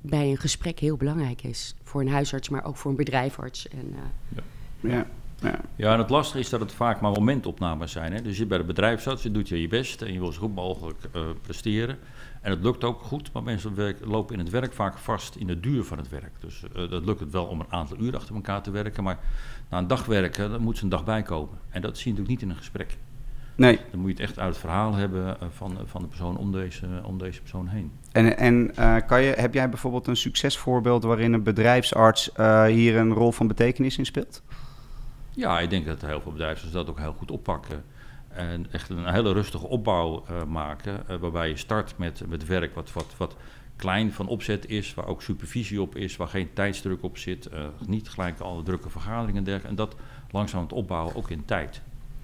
bij 0.00 0.30
een 0.30 0.36
gesprek 0.36 0.78
heel 0.78 0.96
belangrijk 0.96 1.42
is. 1.42 1.74
Voor 1.82 2.00
een 2.00 2.08
huisarts, 2.08 2.48
maar 2.48 2.64
ook 2.64 2.76
voor 2.76 2.90
een 2.90 2.96
bedrijfarts. 2.96 3.68
En, 3.68 3.86
uh, 3.92 3.98
ja. 4.80 4.90
ja. 4.90 5.06
Ja. 5.40 5.60
ja, 5.76 5.92
en 5.92 5.98
het 5.98 6.10
lastige 6.10 6.38
is 6.38 6.48
dat 6.48 6.60
het 6.60 6.72
vaak 6.72 7.00
maar 7.00 7.10
momentopnames 7.10 7.92
zijn. 7.92 8.12
Hè? 8.12 8.22
Dus 8.22 8.38
je 8.38 8.46
bij 8.46 8.58
de 8.58 8.64
bedrijfsarts, 8.64 9.22
je 9.22 9.30
doet 9.30 9.48
je 9.48 9.60
je 9.60 9.68
best 9.68 10.02
en 10.02 10.12
je 10.12 10.18
wil 10.18 10.32
zo 10.32 10.40
goed 10.40 10.54
mogelijk 10.54 10.98
uh, 11.16 11.22
presteren. 11.42 11.98
En 12.40 12.50
het 12.50 12.62
lukt 12.62 12.84
ook 12.84 13.02
goed, 13.02 13.32
maar 13.32 13.42
mensen 13.42 13.96
lopen 14.04 14.34
in 14.34 14.40
het 14.40 14.50
werk 14.50 14.72
vaak 14.72 14.98
vast 14.98 15.36
in 15.36 15.46
de 15.46 15.60
duur 15.60 15.84
van 15.84 15.98
het 15.98 16.08
werk. 16.08 16.32
Dus 16.40 16.62
uh, 16.76 16.90
dat 16.90 17.04
lukt 17.04 17.20
het 17.20 17.30
wel 17.30 17.44
om 17.44 17.60
een 17.60 17.72
aantal 17.72 17.96
uur 18.00 18.16
achter 18.16 18.34
elkaar 18.34 18.62
te 18.62 18.70
werken, 18.70 19.04
maar 19.04 19.18
na 19.70 19.78
een 19.78 19.86
dag 19.86 20.04
werken, 20.04 20.50
dan 20.50 20.60
moet 20.60 20.76
ze 20.76 20.82
een 20.82 20.88
dag 20.88 21.04
bijkomen. 21.04 21.58
En 21.68 21.82
dat 21.82 21.98
zie 21.98 22.12
je 22.12 22.18
natuurlijk 22.18 22.28
niet 22.28 22.42
in 22.42 22.50
een 22.50 22.62
gesprek. 22.62 22.96
Nee. 23.58 23.78
Dan 23.90 24.00
moet 24.00 24.08
je 24.10 24.16
het 24.16 24.28
echt 24.28 24.38
uit 24.38 24.48
het 24.48 24.58
verhaal 24.58 24.94
hebben 24.94 25.40
eh, 25.40 25.46
van, 25.50 25.78
van 25.84 26.02
de 26.02 26.08
persoon 26.08 26.36
om 26.36 26.52
deze, 26.52 26.86
om 27.04 27.18
deze 27.18 27.40
persoon 27.40 27.68
heen. 27.68 27.92
En, 28.12 28.36
en 28.38 28.70
uh, 28.78 28.96
kan 29.06 29.22
je, 29.22 29.32
heb 29.32 29.54
jij 29.54 29.68
bijvoorbeeld 29.68 30.06
een 30.06 30.16
succesvoorbeeld 30.16 31.02
waarin 31.02 31.32
een 31.32 31.42
bedrijfsarts 31.42 32.30
uh, 32.36 32.64
hier 32.64 32.96
een 32.96 33.12
rol 33.12 33.32
van 33.32 33.46
betekenis 33.46 33.98
in 33.98 34.06
speelt? 34.06 34.42
Ja, 35.38 35.60
ik 35.60 35.70
denk 35.70 35.86
dat 35.86 36.00
heel 36.00 36.20
veel 36.20 36.32
bedrijfsartsen 36.32 36.78
dat 36.78 36.88
ook 36.88 36.98
heel 36.98 37.12
goed 37.12 37.30
oppakken. 37.30 37.84
En 38.28 38.66
echt 38.70 38.88
een 38.88 39.06
hele 39.06 39.32
rustige 39.32 39.66
opbouw 39.66 40.24
uh, 40.30 40.44
maken, 40.44 41.02
uh, 41.10 41.16
waarbij 41.16 41.48
je 41.48 41.56
start 41.56 41.98
met, 41.98 42.22
met 42.28 42.46
werk 42.46 42.74
wat, 42.74 42.92
wat, 42.92 43.14
wat 43.16 43.36
klein 43.76 44.12
van 44.12 44.26
opzet 44.26 44.66
is, 44.66 44.94
waar 44.94 45.06
ook 45.06 45.22
supervisie 45.22 45.82
op 45.82 45.96
is, 45.96 46.16
waar 46.16 46.28
geen 46.28 46.52
tijdsdruk 46.52 47.02
op 47.02 47.18
zit, 47.18 47.48
uh, 47.52 47.60
niet 47.86 48.08
gelijk 48.08 48.40
alle 48.40 48.62
drukke 48.62 48.90
vergaderingen 48.90 49.36
en 49.36 49.44
dergelijke. 49.44 49.68
En 49.68 49.86
dat 49.86 49.96
langzaam 50.30 50.62
het 50.62 50.72
opbouwen 50.72 51.14
ook 51.14 51.30
in 51.30 51.44
tijd. 51.44 51.80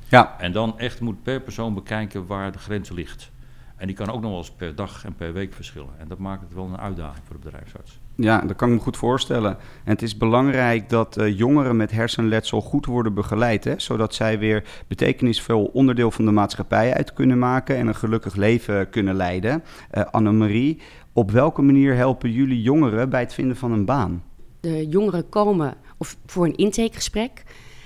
Ja. 0.09 0.39
En 0.39 0.53
dan 0.53 0.79
echt 0.79 1.01
moet 1.01 1.23
per 1.23 1.41
persoon 1.41 1.75
bekijken 1.75 2.27
waar 2.27 2.53
de 2.53 2.59
grens 2.59 2.91
ligt. 2.91 3.31
En 3.77 3.87
die 3.87 3.97
kan 3.97 4.11
ook 4.11 4.21
nog 4.21 4.31
wel 4.31 4.39
eens 4.39 4.51
per 4.51 4.75
dag 4.75 5.05
en 5.05 5.15
per 5.15 5.33
week 5.33 5.55
verschillen. 5.55 5.99
En 5.99 6.09
dat 6.09 6.19
maakt 6.19 6.43
het 6.43 6.55
wel 6.55 6.65
een 6.65 6.79
uitdaging 6.79 7.25
voor 7.27 7.37
de 7.37 7.43
bedrijfsarts. 7.45 8.01
Ja, 8.17 8.41
dat 8.41 8.57
kan 8.57 8.69
ik 8.69 8.75
me 8.75 8.81
goed 8.81 8.97
voorstellen. 8.97 9.51
En 9.85 9.93
het 9.93 10.03
is 10.03 10.17
belangrijk 10.17 10.89
dat 10.89 11.19
uh, 11.19 11.39
jongeren 11.39 11.77
met 11.77 11.91
hersenletsel 11.91 12.61
goed 12.61 12.87
worden 12.87 13.15
begeleid, 13.15 13.65
hè, 13.65 13.75
zodat 13.77 14.15
zij 14.15 14.39
weer 14.39 14.65
betekenisvol 14.89 15.65
onderdeel 15.65 16.11
van 16.11 16.25
de 16.25 16.31
maatschappij 16.31 16.95
uit 16.95 17.13
kunnen 17.13 17.39
maken 17.39 17.77
en 17.77 17.87
een 17.87 17.95
gelukkig 17.95 18.35
leven 18.35 18.91
kunnen 18.91 19.15
leiden. 19.15 19.63
Uh, 19.93 20.05
Annemarie, 20.11 20.81
op 21.13 21.31
welke 21.31 21.63
manier 21.63 21.95
helpen 21.95 22.31
jullie 22.31 22.63
jongeren 22.63 23.11
bij 23.11 23.21
het 23.21 23.35
vinden 23.35 23.57
van 23.57 23.73
een 23.73 23.85
baan? 23.85 24.23
De 24.61 24.87
jongeren 24.89 25.29
komen 25.29 25.75
of 25.97 26.17
voor 26.27 26.45
een 26.45 26.57
intakegesprek. 26.57 27.43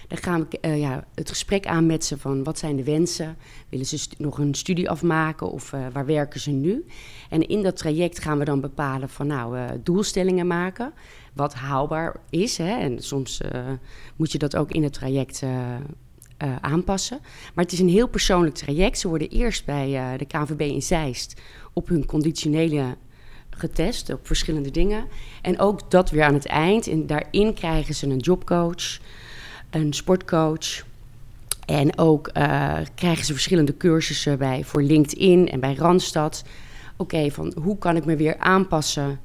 Dan 0.09 0.19
gaan 0.19 0.47
we 0.51 0.69
uh, 0.69 0.79
ja, 0.79 1.05
het 1.15 1.29
gesprek 1.29 1.67
aan 1.67 1.87
met 1.87 2.05
ze 2.05 2.19
van 2.19 2.45
wat 2.45 2.59
zijn 2.59 2.77
de 2.77 2.85
wensen? 2.85 3.37
Willen 3.69 3.87
ze 3.87 4.09
nog 4.19 4.39
een 4.39 4.55
studie 4.55 4.91
afmaken 4.91 5.51
of 5.51 5.73
uh, 5.73 5.87
waar 5.93 6.07
werken 6.07 6.41
ze 6.41 6.51
nu? 6.51 6.85
En 7.31 7.49
in 7.49 7.63
dat 7.63 7.77
traject 7.77 8.19
gaan 8.19 8.39
we 8.39 8.45
dan 8.45 8.61
bepalen 8.61 9.09
van 9.09 9.27
nou, 9.27 9.59
uh, 9.59 9.65
doelstellingen 9.83 10.47
maken. 10.47 10.93
Wat 11.33 11.55
haalbaar 11.55 12.21
is. 12.31 12.59
Hè? 12.59 12.79
En 12.79 13.03
soms 13.03 13.41
moet 14.17 14.33
je 14.33 14.39
dat 14.39 14.57
ook 14.57 14.71
in 14.71 14.83
het 14.83 14.93
traject 14.93 15.43
aanpassen. 16.61 17.19
Maar 17.55 17.65
het 17.65 17.73
is 17.73 17.79
een 17.79 17.89
heel 17.89 18.09
persoonlijk 18.09 18.55
traject. 18.55 18.99
Ze 18.99 19.09
worden 19.09 19.29
eerst 19.29 19.65
bij 19.65 20.17
de 20.17 20.25
KVB 20.25 20.61
in 20.61 20.83
Zeist 20.83 21.41
op 21.73 21.89
hun 21.89 22.07
conditionele 22.07 22.97
getest 23.51 24.13
op 24.13 24.27
verschillende 24.27 24.71
dingen. 24.71 25.07
En 25.43 25.59
ook 25.59 25.91
dat 25.91 26.11
weer 26.11 26.25
aan 26.25 26.35
het 26.35 26.47
eind. 26.47 26.87
En 26.87 27.07
daarin 27.07 27.55
krijgen 27.55 27.95
ze 27.95 28.07
een 28.07 28.19
jobcoach 28.19 28.99
een 29.71 29.93
sportcoach. 29.93 30.87
En 31.67 31.99
ook 31.99 32.31
uh, 32.37 32.77
krijgen 32.95 33.25
ze 33.25 33.33
verschillende 33.33 33.77
cursussen 33.77 34.39
bij 34.39 34.65
voor 34.65 34.83
LinkedIn 34.83 35.49
en 35.49 35.61
bij 35.61 35.75
Randstad. 35.75 36.45
Oké, 36.97 37.31
van 37.31 37.53
hoe 37.63 37.79
kan 37.79 37.97
ik 37.97 38.05
me 38.05 38.17
weer 38.17 38.39
aanpassen 38.39 39.21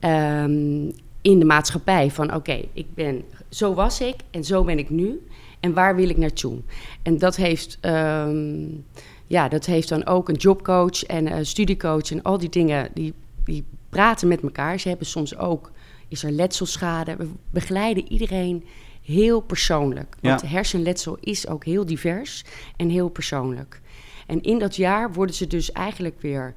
um, 0.00 0.92
in 1.20 1.38
de 1.38 1.44
maatschappij? 1.44 2.10
Van 2.10 2.34
oké, 2.34 2.64
ik 2.72 2.94
ben, 2.94 3.22
zo 3.48 3.74
was 3.74 4.00
ik 4.00 4.16
en 4.30 4.44
zo 4.44 4.64
ben 4.64 4.78
ik 4.78 4.90
nu. 4.90 5.26
En 5.60 5.72
waar 5.72 5.96
wil 5.96 6.08
ik 6.08 6.16
naartoe? 6.16 6.58
En 7.02 7.18
dat 7.18 7.36
heeft, 7.36 7.78
um, 7.82 8.84
ja, 9.26 9.48
dat 9.48 9.66
heeft 9.66 9.88
dan 9.88 10.06
ook 10.06 10.28
een 10.28 10.34
jobcoach 10.34 11.04
en 11.04 11.32
een 11.32 11.46
studiecoach 11.46 12.10
en 12.10 12.22
al 12.22 12.38
die 12.38 12.48
dingen, 12.48 12.88
die, 12.94 13.12
die 13.44 13.64
praten 13.88 14.28
met 14.28 14.42
elkaar. 14.42 14.80
Ze 14.80 14.88
hebben 14.88 15.06
soms 15.06 15.36
ook, 15.36 15.70
is 16.08 16.24
er 16.24 16.30
letselschade. 16.30 17.16
We 17.16 17.28
begeleiden 17.50 18.12
iedereen 18.12 18.64
heel 19.02 19.40
persoonlijk. 19.40 20.16
Want 20.20 20.40
ja. 20.40 20.48
hersenletsel 20.48 21.16
is 21.20 21.48
ook 21.48 21.64
heel 21.64 21.86
divers 21.86 22.44
en 22.76 22.88
heel 22.88 23.08
persoonlijk. 23.08 23.80
En 24.26 24.42
in 24.42 24.58
dat 24.58 24.76
jaar 24.76 25.12
worden 25.12 25.34
ze 25.34 25.46
dus 25.46 25.72
eigenlijk 25.72 26.20
weer 26.20 26.54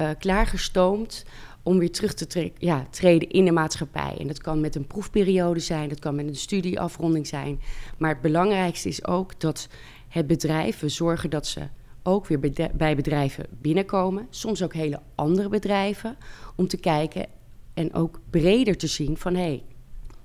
uh, 0.00 0.10
klaargestoomd 0.18 1.24
om 1.62 1.78
weer 1.78 1.90
terug 1.90 2.14
te 2.14 2.26
tre 2.26 2.52
ja, 2.58 2.86
treden 2.90 3.30
in 3.30 3.44
de 3.44 3.52
maatschappij. 3.52 4.16
En 4.18 4.26
dat 4.26 4.38
kan 4.38 4.60
met 4.60 4.74
een 4.74 4.86
proefperiode 4.86 5.60
zijn, 5.60 5.88
dat 5.88 5.98
kan 5.98 6.14
met 6.14 6.26
een 6.26 6.36
studieafronding 6.36 7.26
zijn. 7.26 7.60
Maar 7.98 8.10
het 8.10 8.20
belangrijkste 8.20 8.88
is 8.88 9.06
ook 9.06 9.40
dat 9.40 9.68
het 10.08 10.26
bedrijf, 10.26 10.80
we 10.80 10.88
zorgen 10.88 11.30
dat 11.30 11.46
ze 11.46 11.60
ook 12.02 12.26
weer 12.26 12.40
bij 12.74 12.96
bedrijven 12.96 13.46
binnenkomen. 13.50 14.26
Soms 14.30 14.62
ook 14.62 14.74
hele 14.74 15.00
andere 15.14 15.48
bedrijven, 15.48 16.16
om 16.56 16.68
te 16.68 16.76
kijken 16.76 17.26
en 17.74 17.94
ook 17.94 18.20
breder 18.30 18.76
te 18.76 18.86
zien 18.86 19.16
van... 19.16 19.34
hé, 19.34 19.40
hey, 19.40 19.62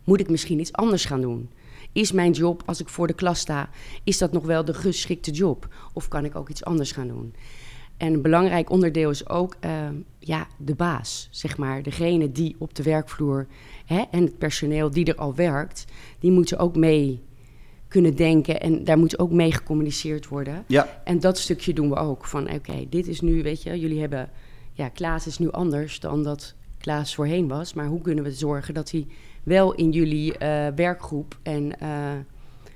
moet 0.03 0.19
ik 0.19 0.29
misschien 0.29 0.59
iets 0.59 0.73
anders 0.73 1.05
gaan 1.05 1.21
doen? 1.21 1.49
Is 1.95 2.11
mijn 2.11 2.31
job, 2.31 2.63
als 2.65 2.79
ik 2.79 2.89
voor 2.89 3.07
de 3.07 3.13
klas 3.13 3.39
sta, 3.39 3.69
is 4.03 4.17
dat 4.17 4.31
nog 4.31 4.45
wel 4.45 4.65
de 4.65 4.73
geschikte 4.73 5.31
job? 5.31 5.67
Of 5.93 6.07
kan 6.07 6.25
ik 6.25 6.35
ook 6.35 6.49
iets 6.49 6.63
anders 6.63 6.91
gaan 6.91 7.07
doen? 7.07 7.33
En 7.97 8.13
een 8.13 8.21
belangrijk 8.21 8.69
onderdeel 8.69 9.09
is 9.09 9.29
ook 9.29 9.55
uh, 9.65 9.71
ja, 10.19 10.47
de 10.57 10.75
baas, 10.75 11.27
zeg 11.31 11.57
maar. 11.57 11.83
Degene 11.83 12.31
die 12.31 12.55
op 12.57 12.75
de 12.75 12.83
werkvloer 12.83 13.47
hè, 13.85 14.03
en 14.11 14.23
het 14.23 14.37
personeel 14.37 14.91
die 14.91 15.05
er 15.05 15.15
al 15.15 15.35
werkt, 15.35 15.85
die 16.19 16.31
moeten 16.31 16.57
ook 16.57 16.75
mee 16.75 17.21
kunnen 17.87 18.15
denken 18.15 18.61
en 18.61 18.83
daar 18.83 18.97
moet 18.97 19.19
ook 19.19 19.31
mee 19.31 19.51
gecommuniceerd 19.51 20.27
worden. 20.27 20.63
Ja. 20.67 21.01
En 21.03 21.19
dat 21.19 21.37
stukje 21.37 21.73
doen 21.73 21.89
we 21.89 21.95
ook. 21.95 22.25
Van 22.25 22.51
oké, 22.51 22.85
dit 22.89 23.07
is 23.07 23.21
nu, 23.21 23.43
weet 23.43 23.63
je, 23.63 23.79
jullie 23.79 23.99
hebben, 23.99 24.29
ja, 24.73 24.89
Klaas 24.89 25.27
is 25.27 25.37
nu 25.37 25.51
anders 25.51 25.99
dan 25.99 26.23
dat 26.23 26.55
Klaas 26.77 27.15
voorheen 27.15 27.47
was. 27.47 27.73
Maar 27.73 27.87
hoe 27.87 28.01
kunnen 28.01 28.23
we 28.23 28.31
zorgen 28.31 28.73
dat 28.73 28.91
hij 28.91 29.07
wel 29.45 29.73
in 29.73 29.91
jullie 29.91 30.31
uh, 30.31 30.67
werkgroep 30.75 31.37
en 31.43 31.73
uh, 31.83 31.89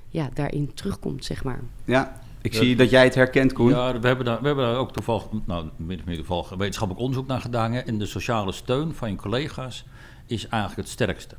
ja, 0.09 0.29
daarin 0.33 0.73
terugkomt, 0.73 1.25
zeg 1.25 1.43
maar. 1.43 1.59
Ja, 1.85 2.21
ik 2.41 2.53
zie 2.53 2.75
dat 2.75 2.89
jij 2.89 3.03
het 3.03 3.15
herkent, 3.15 3.53
Koen. 3.53 3.69
Ja, 3.69 3.99
we 3.99 4.07
hebben 4.07 4.25
daar, 4.25 4.39
we 4.41 4.47
hebben 4.47 4.65
daar 4.65 4.75
ook 4.75 4.91
toevallig, 4.91 5.25
nou, 5.45 5.69
min 5.75 5.99
of 5.99 6.05
meer 6.05 6.15
toevallig 6.15 6.49
wetenschappelijk 6.49 7.05
onderzoek 7.05 7.27
naar 7.27 7.41
gedaan. 7.41 7.71
Hè. 7.71 7.79
En 7.79 7.97
de 7.97 8.05
sociale 8.05 8.51
steun 8.51 8.93
van 8.93 9.09
je 9.09 9.15
collega's 9.15 9.85
is 10.25 10.47
eigenlijk 10.47 10.81
het 10.81 10.89
sterkste. 10.89 11.35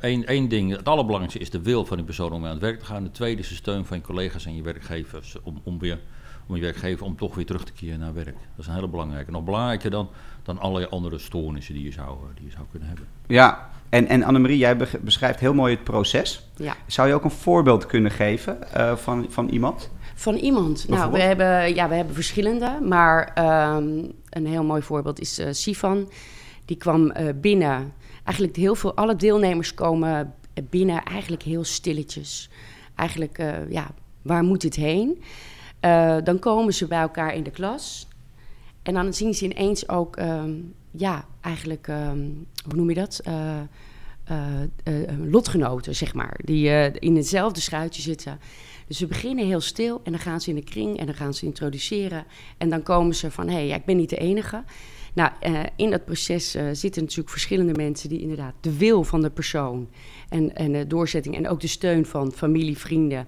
Eén 0.00 0.42
uh, 0.42 0.48
ding, 0.48 0.76
het 0.76 0.88
allerbelangrijkste 0.88 1.40
is 1.40 1.50
de 1.50 1.62
wil 1.62 1.84
van 1.84 1.96
die 1.96 2.06
persoon 2.06 2.32
om 2.32 2.44
aan 2.44 2.50
het 2.50 2.60
werk 2.60 2.78
te 2.78 2.84
gaan. 2.84 3.04
De 3.04 3.10
tweede 3.10 3.40
is 3.40 3.48
de 3.48 3.54
steun 3.54 3.84
van 3.84 3.96
je 3.96 4.02
collega's 4.02 4.46
en 4.46 4.54
je 4.54 4.62
werkgevers 4.62 5.36
om, 5.42 5.60
om, 5.64 5.78
weer, 5.78 5.98
om 6.46 6.56
je 6.56 6.62
werkgever 6.62 7.06
om 7.06 7.16
toch 7.16 7.34
weer 7.34 7.46
terug 7.46 7.64
te 7.64 7.72
keren 7.72 7.98
naar 7.98 8.14
werk. 8.14 8.26
Dat 8.26 8.58
is 8.58 8.66
een 8.66 8.74
hele 8.74 8.88
belangrijke. 8.88 9.30
Nog 9.30 9.44
belangrijker 9.44 9.90
dan, 9.90 10.08
dan 10.42 10.58
allerlei 10.58 10.86
andere 10.90 11.18
stoornissen 11.18 11.74
die 11.74 11.84
je 11.84 11.92
zou, 11.92 12.16
die 12.34 12.44
je 12.44 12.50
zou 12.50 12.64
kunnen 12.70 12.88
hebben. 12.88 13.06
Ja, 13.26 13.70
en, 13.88 14.06
en 14.06 14.22
Annemarie, 14.22 14.58
jij 14.58 14.76
beschrijft 15.00 15.40
heel 15.40 15.54
mooi 15.54 15.74
het 15.74 15.84
proces. 15.84 16.48
Ja. 16.56 16.76
Zou 16.86 17.08
je 17.08 17.14
ook 17.14 17.24
een 17.24 17.30
voorbeeld 17.30 17.86
kunnen 17.86 18.10
geven 18.10 18.58
uh, 18.76 18.96
van, 18.96 19.26
van 19.28 19.48
iemand? 19.48 19.90
Van 20.14 20.34
iemand? 20.34 20.88
Nou, 20.88 21.12
we 21.12 21.20
hebben, 21.20 21.74
ja, 21.74 21.88
we 21.88 21.94
hebben 21.94 22.14
verschillende. 22.14 22.78
Maar 22.82 23.32
um, 23.76 24.12
een 24.30 24.46
heel 24.46 24.64
mooi 24.64 24.82
voorbeeld 24.82 25.20
is 25.20 25.38
uh, 25.38 25.46
Sifan. 25.50 26.10
Die 26.64 26.76
kwam 26.76 27.04
uh, 27.04 27.28
binnen. 27.34 27.92
Eigenlijk 28.24 28.56
heel 28.56 28.74
veel, 28.74 28.94
alle 28.94 29.16
deelnemers 29.16 29.74
komen 29.74 30.34
binnen 30.70 31.04
eigenlijk 31.04 31.42
heel 31.42 31.64
stilletjes. 31.64 32.50
Eigenlijk, 32.94 33.38
ja, 33.68 33.90
waar 34.22 34.42
moet 34.42 34.60
dit 34.60 34.74
heen? 34.74 35.22
dan 36.24 36.38
komen 36.38 36.74
ze 36.74 36.86
bij 36.86 37.00
elkaar 37.00 37.34
in 37.34 37.42
de 37.42 37.50
klas. 37.50 38.08
En 38.82 38.94
dan 38.94 39.14
zien 39.14 39.34
ze 39.34 39.44
ineens 39.44 39.88
ook... 39.88 40.18
Um, 40.18 40.74
ja, 40.90 41.24
eigenlijk, 41.40 41.88
ehm, 41.88 42.28
hoe 42.64 42.74
noem 42.74 42.88
je 42.88 42.94
dat? 42.94 43.22
lotgenoten, 45.24 45.96
zeg 45.96 46.14
maar, 46.14 46.40
die 46.44 46.68
in 46.98 47.16
hetzelfde 47.16 47.60
schuitje 47.60 48.02
zitten. 48.02 48.38
Dus 48.90 48.98
we 48.98 49.06
beginnen 49.06 49.46
heel 49.46 49.60
stil 49.60 50.00
en 50.04 50.12
dan 50.12 50.20
gaan 50.20 50.40
ze 50.40 50.48
in 50.48 50.54
de 50.54 50.64
kring 50.64 50.98
en 50.98 51.06
dan 51.06 51.14
gaan 51.14 51.34
ze 51.34 51.46
introduceren. 51.46 52.24
En 52.58 52.68
dan 52.68 52.82
komen 52.82 53.14
ze 53.14 53.30
van, 53.30 53.48
hé, 53.48 53.54
hey, 53.54 53.66
ja, 53.66 53.74
ik 53.74 53.84
ben 53.84 53.96
niet 53.96 54.10
de 54.10 54.16
enige. 54.16 54.64
Nou, 55.14 55.30
uh, 55.46 55.60
in 55.76 55.90
dat 55.90 56.04
proces 56.04 56.56
uh, 56.56 56.62
zitten 56.72 57.02
natuurlijk 57.02 57.30
verschillende 57.30 57.74
mensen 57.74 58.08
die 58.08 58.20
inderdaad 58.20 58.54
de 58.60 58.76
wil 58.76 59.04
van 59.04 59.22
de 59.22 59.30
persoon 59.30 59.88
en, 60.28 60.56
en 60.56 60.72
de 60.72 60.86
doorzetting 60.86 61.36
en 61.36 61.48
ook 61.48 61.60
de 61.60 61.66
steun 61.66 62.06
van 62.06 62.32
familie, 62.32 62.78
vrienden 62.78 63.26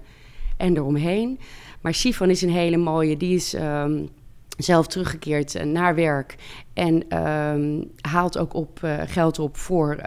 en 0.57 0.77
eromheen. 0.77 1.39
Maar 1.81 1.93
Sifan 1.93 2.29
is 2.29 2.41
een 2.41 2.51
hele 2.51 2.77
mooie, 2.77 3.17
die 3.17 3.35
is 3.35 3.53
um, 3.53 4.09
zelf 4.57 4.87
teruggekeerd 4.87 5.55
uh, 5.55 5.63
naar 5.63 5.95
werk 5.95 6.35
en 6.73 7.17
um, 7.23 7.91
haalt 8.01 8.37
ook 8.37 8.53
op, 8.53 8.79
geld 9.05 9.39
op 9.39 9.57
voor 9.57 9.97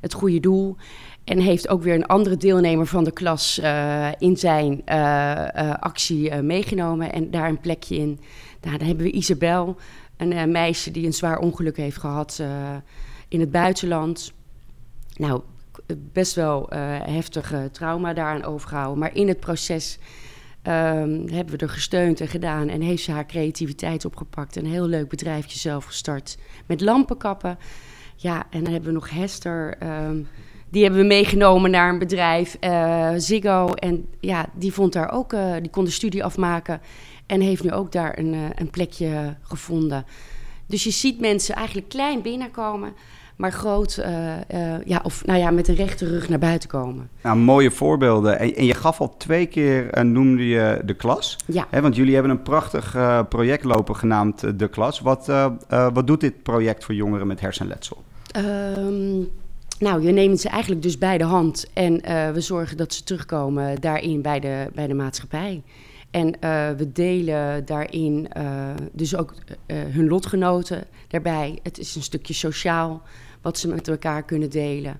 het 0.00 0.12
goede 0.12 0.40
doel. 0.40 0.76
En 1.24 1.38
heeft 1.38 1.68
ook 1.68 1.82
weer 1.82 1.94
een 1.94 2.06
andere 2.06 2.36
deelnemer 2.36 2.86
van 2.86 3.04
de 3.04 3.12
klas 3.12 3.60
in 4.18 4.36
zijn 4.36 4.84
actie 5.80 6.42
meegenomen 6.42 7.12
en 7.12 7.30
daar 7.30 7.48
een 7.48 7.60
plekje 7.60 7.96
in. 7.96 8.20
Nou, 8.60 8.78
dan 8.78 8.86
hebben 8.86 9.04
we 9.04 9.12
Isabel, 9.12 9.76
een 10.20 10.50
meisje 10.50 10.90
die 10.90 11.06
een 11.06 11.12
zwaar 11.12 11.38
ongeluk 11.38 11.76
heeft 11.76 11.98
gehad 11.98 12.42
in 13.28 13.40
het 13.40 13.50
buitenland. 13.50 14.32
Nou, 15.16 15.42
best 16.12 16.34
wel 16.34 16.66
heftig 17.04 17.52
trauma 17.72 18.12
daaraan 18.12 18.44
overgehouden. 18.44 18.98
Maar 18.98 19.14
in 19.14 19.28
het 19.28 19.40
proces 19.40 19.98
um, 20.62 21.28
hebben 21.28 21.50
we 21.50 21.56
er 21.56 21.68
gesteund 21.68 22.20
en 22.20 22.28
gedaan. 22.28 22.68
En 22.68 22.80
heeft 22.80 23.02
ze 23.02 23.12
haar 23.12 23.26
creativiteit 23.26 24.04
opgepakt. 24.04 24.56
Een 24.56 24.66
heel 24.66 24.86
leuk 24.86 25.08
bedrijfje 25.08 25.58
zelf 25.58 25.84
gestart 25.84 26.38
met 26.66 26.80
lampenkappen. 26.80 27.58
Ja, 28.16 28.46
en 28.50 28.64
dan 28.64 28.72
hebben 28.72 28.88
we 28.90 28.94
nog 28.94 29.10
Hester. 29.10 29.76
Um, 29.82 30.28
die 30.70 30.82
hebben 30.82 31.00
we 31.00 31.06
meegenomen 31.06 31.70
naar 31.70 31.88
een 31.88 31.98
bedrijf, 31.98 32.56
uh, 32.60 33.10
Ziggo. 33.16 33.74
En 33.74 34.06
ja, 34.20 34.46
die 34.54 34.72
vond 34.72 34.92
daar 34.92 35.12
ook, 35.12 35.32
uh, 35.32 35.52
die 35.60 35.70
kon 35.70 35.84
de 35.84 35.90
studie 35.90 36.24
afmaken. 36.24 36.80
En 37.26 37.40
heeft 37.40 37.62
nu 37.62 37.72
ook 37.72 37.92
daar 37.92 38.18
een, 38.18 38.32
uh, 38.32 38.40
een 38.54 38.70
plekje 38.70 39.36
gevonden. 39.42 40.04
Dus 40.66 40.84
je 40.84 40.90
ziet 40.90 41.20
mensen 41.20 41.54
eigenlijk 41.54 41.88
klein 41.88 42.22
binnenkomen, 42.22 42.92
maar 43.36 43.52
groot, 43.52 44.02
ja, 44.84 45.00
of 45.02 45.26
nou 45.26 45.38
ja, 45.38 45.50
met 45.50 45.68
een 45.68 45.74
rechte 45.74 46.06
rug 46.06 46.28
naar 46.28 46.38
buiten 46.38 46.68
komen. 46.68 47.08
Nou, 47.22 47.36
mooie 47.36 47.70
voorbeelden. 47.70 48.38
En, 48.38 48.54
en 48.54 48.64
je 48.64 48.74
gaf 48.74 49.00
al 49.00 49.16
twee 49.16 49.46
keer, 49.46 50.04
noemde 50.04 50.48
je 50.48 50.80
de 50.84 50.94
klas. 50.94 51.36
Ja. 51.46 51.66
Hè, 51.70 51.80
want 51.80 51.96
jullie 51.96 52.14
hebben 52.14 52.32
een 52.32 52.42
prachtig 52.42 52.96
project 53.28 53.64
lopen 53.64 53.96
genaamd 53.96 54.58
De 54.58 54.68
Klas. 54.68 55.00
Wat, 55.00 55.32
wat 55.68 56.06
doet 56.06 56.20
dit 56.20 56.42
project 56.42 56.84
voor 56.84 56.94
jongeren 56.94 57.26
met 57.26 57.40
hersenletsel? 57.40 58.04
Um, 58.76 59.28
nou, 59.80 60.02
je 60.02 60.12
neemt 60.12 60.40
ze 60.40 60.48
eigenlijk 60.48 60.82
dus 60.82 60.98
bij 60.98 61.18
de 61.18 61.24
hand 61.24 61.66
en 61.72 61.92
uh, 61.92 62.30
we 62.30 62.40
zorgen 62.40 62.76
dat 62.76 62.94
ze 62.94 63.02
terugkomen 63.02 63.80
daarin 63.80 64.22
bij 64.22 64.40
de, 64.40 64.70
bij 64.74 64.86
de 64.86 64.94
maatschappij. 64.94 65.62
En 66.10 66.26
uh, 66.26 66.70
we 66.70 66.92
delen 66.92 67.64
daarin 67.64 68.28
uh, 68.36 68.70
dus 68.92 69.16
ook 69.16 69.34
hun 69.66 70.08
lotgenoten 70.08 70.84
daarbij. 71.08 71.58
Het 71.62 71.78
is 71.78 71.94
een 71.94 72.02
stukje 72.02 72.34
sociaal 72.34 73.02
wat 73.42 73.58
ze 73.58 73.68
met 73.68 73.88
elkaar 73.88 74.24
kunnen 74.24 74.50
delen. 74.50 74.98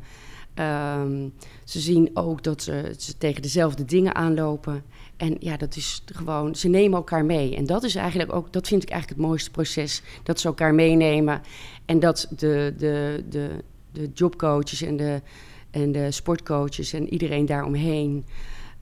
Um, 0.54 1.32
ze 1.64 1.80
zien 1.80 2.10
ook 2.14 2.42
dat 2.42 2.62
ze, 2.62 2.94
ze, 2.98 3.18
tegen 3.18 3.42
dezelfde 3.42 3.84
dingen 3.84 4.14
aanlopen. 4.14 4.82
En 5.16 5.36
ja, 5.40 5.56
dat 5.56 5.76
is 5.76 6.04
gewoon, 6.14 6.54
ze 6.54 6.68
nemen 6.68 6.98
elkaar 6.98 7.24
mee. 7.24 7.56
En 7.56 7.66
dat 7.66 7.82
is 7.82 7.94
eigenlijk 7.94 8.32
ook, 8.32 8.52
dat 8.52 8.68
vind 8.68 8.82
ik 8.82 8.90
eigenlijk 8.90 9.20
het 9.20 9.28
mooiste 9.28 9.50
proces. 9.50 10.02
Dat 10.22 10.40
ze 10.40 10.46
elkaar 10.46 10.74
meenemen. 10.74 11.40
En 11.84 12.00
dat 12.00 12.26
de, 12.36 12.74
de, 12.78 13.24
de, 13.28 13.50
de 13.92 14.10
jobcoaches 14.14 14.82
en 14.82 14.96
de, 14.96 15.22
en 15.70 15.92
de 15.92 16.10
sportcoaches 16.10 16.92
en 16.92 17.12
iedereen 17.12 17.46
daaromheen 17.46 18.24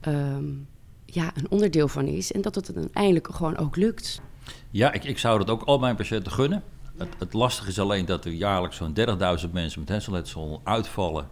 um, 0.07 0.67
ja, 1.05 1.31
een 1.35 1.49
onderdeel 1.49 1.87
van 1.87 2.05
is. 2.05 2.31
En 2.31 2.41
dat 2.41 2.55
het 2.55 2.75
uiteindelijk 2.75 3.35
gewoon 3.35 3.57
ook 3.57 3.75
lukt. 3.75 4.21
Ja, 4.71 4.91
ik, 4.93 5.03
ik 5.03 5.17
zou 5.17 5.37
dat 5.37 5.49
ook 5.49 5.63
al 5.63 5.79
mijn 5.79 5.95
patiënten 5.95 6.31
gunnen. 6.31 6.63
Het, 6.97 7.07
het 7.19 7.33
lastige 7.33 7.69
is 7.69 7.79
alleen 7.79 8.05
dat 8.05 8.25
er 8.25 8.31
jaarlijks 8.31 8.77
zo'n 8.77 8.95
30.000 9.45 9.51
mensen 9.51 9.79
met 9.79 9.89
hersenletsel 9.89 10.61
uitvallen 10.63 11.27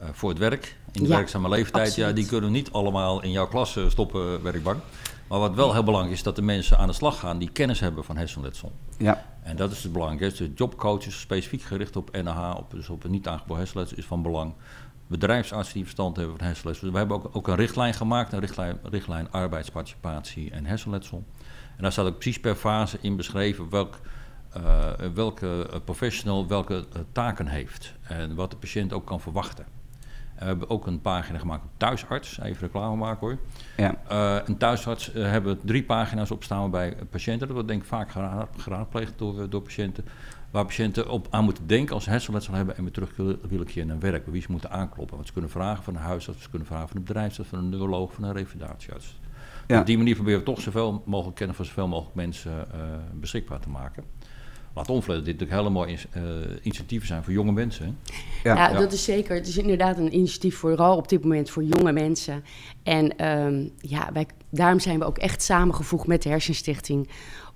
voor 0.00 0.28
het 0.28 0.38
werk. 0.38 0.76
In 0.92 1.02
de 1.02 1.08
ja, 1.08 1.14
werkzame 1.14 1.48
leeftijd. 1.48 1.86
Absoluut. 1.86 2.08
Ja, 2.08 2.14
die 2.14 2.26
kunnen 2.26 2.52
niet 2.52 2.72
allemaal 2.72 3.22
in 3.22 3.30
jouw 3.30 3.48
klas 3.48 3.78
stoppen, 3.88 4.42
werkbank. 4.42 4.82
Maar 5.28 5.38
wat 5.38 5.54
wel 5.54 5.72
heel 5.72 5.84
belangrijk 5.84 6.14
is, 6.14 6.22
dat 6.22 6.36
de 6.36 6.42
mensen 6.42 6.78
aan 6.78 6.86
de 6.86 6.92
slag 6.92 7.18
gaan 7.18 7.38
die 7.38 7.50
kennis 7.50 7.80
hebben 7.80 8.04
van 8.04 8.16
hersenletsel. 8.16 8.72
Ja. 8.98 9.24
En 9.42 9.56
dat 9.56 9.72
is 9.72 9.82
het 9.82 9.92
belangrijkste. 9.92 10.48
De 10.48 10.54
jobcoaches, 10.54 11.20
specifiek 11.20 11.62
gericht 11.62 11.96
op 11.96 12.10
NH, 12.12 12.54
op, 12.56 12.70
dus 12.70 12.88
op 12.88 13.04
een 13.04 13.10
niet 13.10 13.28
aangeboren 13.28 13.62
hersenletsel, 13.62 13.96
is 13.96 14.04
van 14.04 14.22
belang. 14.22 14.54
Bedrijfsartsen 15.06 15.74
die 15.74 15.82
verstand 15.82 16.16
hebben 16.16 16.36
van 16.36 16.46
hersenletsel. 16.46 16.90
we 16.90 16.98
hebben 16.98 17.16
ook, 17.16 17.30
ook 17.32 17.48
een 17.48 17.56
richtlijn 17.56 17.94
gemaakt, 17.94 18.32
een 18.32 18.40
richtlijn, 18.40 18.78
richtlijn 18.82 19.30
arbeidsparticipatie 19.30 20.50
en 20.50 20.66
hersenletsel. 20.66 21.24
En 21.76 21.82
daar 21.82 21.92
staat 21.92 22.06
ook 22.06 22.18
precies 22.18 22.40
per 22.40 22.54
fase 22.54 22.98
in 23.00 23.16
beschreven 23.16 23.70
welk, 23.70 24.00
uh, 24.56 24.92
welke 25.14 25.80
professional 25.84 26.46
welke 26.46 26.84
taken 27.12 27.46
heeft. 27.46 27.94
En 28.02 28.34
wat 28.34 28.50
de 28.50 28.56
patiënt 28.56 28.92
ook 28.92 29.06
kan 29.06 29.20
verwachten. 29.20 29.66
We 30.38 30.44
hebben 30.44 30.70
ook 30.70 30.86
een 30.86 31.00
pagina 31.00 31.38
gemaakt 31.38 31.64
op 31.64 31.70
thuisarts. 31.76 32.40
Even 32.40 32.60
reclame 32.60 32.96
maken 32.96 33.26
hoor. 33.26 33.38
Ja. 33.76 33.94
Uh, 34.12 34.46
een 34.48 34.56
thuisarts 34.56 35.14
uh, 35.14 35.30
hebben 35.30 35.58
drie 35.64 35.82
pagina's 35.82 36.30
op 36.30 36.44
staan 36.44 36.70
bij 36.70 36.96
patiënten. 37.10 37.46
Dat 37.46 37.56
wordt 37.56 37.68
denk 37.68 37.82
ik 37.82 37.88
vaak 37.88 38.10
gera 38.10 38.48
geraadpleegd 38.56 39.12
door, 39.16 39.50
door 39.50 39.62
patiënten. 39.62 40.04
Waar 40.50 40.64
patiënten 40.64 41.08
op 41.08 41.26
aan 41.30 41.44
moeten 41.44 41.66
denken 41.66 41.94
als 41.94 42.04
ze 42.04 42.10
hersenletsel 42.10 42.54
hebben 42.54 42.76
en 42.76 42.82
weer 42.82 42.92
terug 42.92 43.16
willen 43.48 43.66
keren 43.66 43.86
naar 43.86 43.98
werk. 43.98 44.26
Wie 44.26 44.42
ze 44.42 44.50
moeten 44.50 44.70
aankloppen. 44.70 45.16
Wat 45.16 45.26
ze 45.26 45.32
kunnen 45.32 45.50
vragen 45.50 45.84
van 45.84 45.94
een 45.94 46.02
huisarts, 46.02 46.42
ze 46.42 46.50
kunnen 46.50 46.68
vragen 46.68 46.88
van 46.88 46.96
een 46.96 47.04
bedrijfsarts, 47.04 47.50
van 47.50 47.58
een 47.58 47.68
neuroloog, 47.68 48.12
van 48.12 48.24
een 48.24 48.32
revalidatiearts. 48.32 49.18
Ja. 49.66 49.80
Op 49.80 49.86
die 49.86 49.96
manier 49.96 50.14
proberen 50.14 50.38
we 50.38 50.44
toch 50.44 50.60
zoveel 50.60 51.02
mogelijk 51.06 51.36
kennis 51.36 51.56
van 51.56 51.64
zoveel 51.64 51.88
mogelijk 51.88 52.14
mensen 52.14 52.66
uh, 52.74 52.80
beschikbaar 53.14 53.60
te 53.60 53.68
maken. 53.68 54.04
Laat 54.76 54.90
onverlet 54.90 55.24
dit 55.24 55.38
natuurlijk 55.38 55.60
hele 55.60 55.74
mooie 55.74 55.96
uh, 56.16 56.22
initiatieven 56.62 57.06
zijn 57.06 57.24
voor 57.24 57.32
jonge 57.32 57.52
mensen. 57.52 57.98
Ja, 58.42 58.54
ja, 58.54 58.70
ja, 58.70 58.78
dat 58.78 58.92
is 58.92 59.04
zeker. 59.04 59.34
Het 59.34 59.48
is 59.48 59.56
inderdaad 59.58 59.98
een 59.98 60.14
initiatief 60.14 60.56
vooral 60.56 60.96
op 60.96 61.08
dit 61.08 61.22
moment 61.22 61.50
voor 61.50 61.64
jonge 61.64 61.92
mensen. 61.92 62.44
En 62.82 63.26
um, 63.28 63.70
ja, 63.80 64.10
wij, 64.12 64.26
daarom 64.50 64.80
zijn 64.80 64.98
we 64.98 65.04
ook 65.04 65.18
echt 65.18 65.42
samengevoegd 65.42 66.06
met 66.06 66.22
de 66.22 66.28
Hersenstichting 66.28 67.08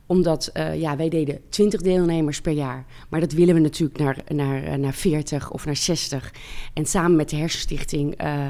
omdat 0.07 0.51
uh, 0.55 0.81
ja, 0.81 0.97
wij 0.97 1.09
deden 1.09 1.41
20 1.49 1.81
deelnemers 1.81 2.41
per 2.41 2.53
jaar. 2.53 2.85
Maar 3.09 3.21
dat 3.21 3.33
willen 3.33 3.55
we 3.55 3.61
natuurlijk 3.61 3.99
naar, 3.99 4.17
naar, 4.29 4.79
naar 4.79 4.95
40 4.95 5.51
of 5.51 5.65
naar 5.65 5.77
60. 5.77 6.33
En 6.75 6.87
samen 6.87 7.17
met 7.17 7.31
de 7.31 7.37
Hersenstichting 7.37 8.23
uh, 8.23 8.47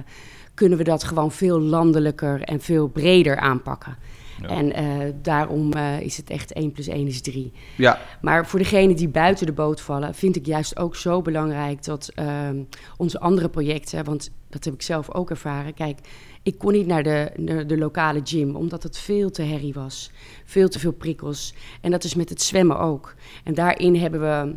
kunnen 0.55 0.79
we 0.79 0.85
dat 0.85 1.05
gewoon 1.05 1.33
veel 1.33 1.61
landelijker 1.61 2.43
en 2.43 2.61
veel 2.61 2.89
breder 2.89 3.37
aanpakken. 3.37 3.97
Ja. 4.41 4.49
En 4.49 4.83
uh, 4.83 5.13
daarom 5.23 5.75
uh, 5.77 6.01
is 6.01 6.17
het 6.17 6.31
echt 6.31 6.53
1 6.53 6.73
plus 6.73 6.87
1 6.87 7.07
is 7.07 7.21
3. 7.21 7.53
Ja. 7.77 7.99
Maar 8.21 8.47
voor 8.47 8.59
degenen 8.59 8.97
die 8.97 9.09
buiten 9.09 9.47
de 9.47 9.53
boot 9.53 9.81
vallen, 9.81 10.15
vind 10.15 10.37
ik 10.37 10.47
juist 10.47 10.79
ook 10.79 10.97
zo 10.97 11.23
belangrijk 11.23 11.85
dat 11.85 12.13
uh, 12.17 12.49
onze 12.97 13.21
andere 13.21 13.49
projecten, 13.49 14.05
want 14.05 14.31
dat 14.49 14.65
heb 14.65 14.75
ik 14.75 14.83
zelf 14.83 15.15
ook 15.15 15.31
ervaren. 15.31 15.75
Kijk, 15.75 15.99
ik 16.43 16.59
kon 16.59 16.73
niet 16.73 16.87
naar 16.87 17.03
de, 17.03 17.31
naar 17.37 17.67
de 17.67 17.79
lokale 17.79 18.21
gym, 18.25 18.57
omdat 18.57 18.83
het 18.83 18.99
veel 18.99 19.31
te 19.31 19.43
herrie 19.43 19.73
was. 19.73 20.11
Veel 20.45 20.69
te 20.69 20.79
veel 20.79 20.93
prikkels. 20.93 21.55
En 21.81 21.91
dat 21.91 22.05
is 22.05 22.15
met 22.15 22.29
het 22.29 22.43
zwemmen 22.43 22.79
ook. 22.79 23.15
En 23.45 23.55
daarin 23.55 23.97
hebben 23.97 24.21
we 24.21 24.55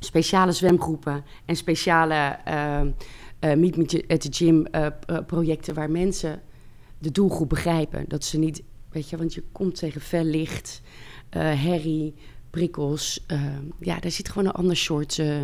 speciale 0.00 0.52
zwemgroepen 0.52 1.24
en 1.44 1.56
speciale 1.56 2.38
uh, 2.48 2.80
Meet 3.54 3.76
Me 3.76 4.04
at 4.08 4.20
the 4.20 4.28
Gym 4.30 4.66
projecten 5.26 5.74
waar 5.74 5.90
mensen 5.90 6.40
de 6.98 7.10
doelgroep 7.10 7.48
begrijpen. 7.48 8.04
Dat 8.08 8.24
ze 8.24 8.38
niet 8.38 8.62
Weet 8.92 9.10
je, 9.10 9.16
want 9.16 9.34
je 9.34 9.42
komt 9.52 9.76
tegen 9.76 10.00
fel 10.00 10.24
licht, 10.24 10.82
herrie, 11.30 12.14
prikkels. 12.52 13.24
Uh, 13.32 13.40
ja, 13.80 14.00
daar 14.00 14.10
zit 14.10 14.28
gewoon 14.28 14.46
een 14.46 14.54
ander 14.54 14.76
soort 14.76 15.18
uh, 15.18 15.36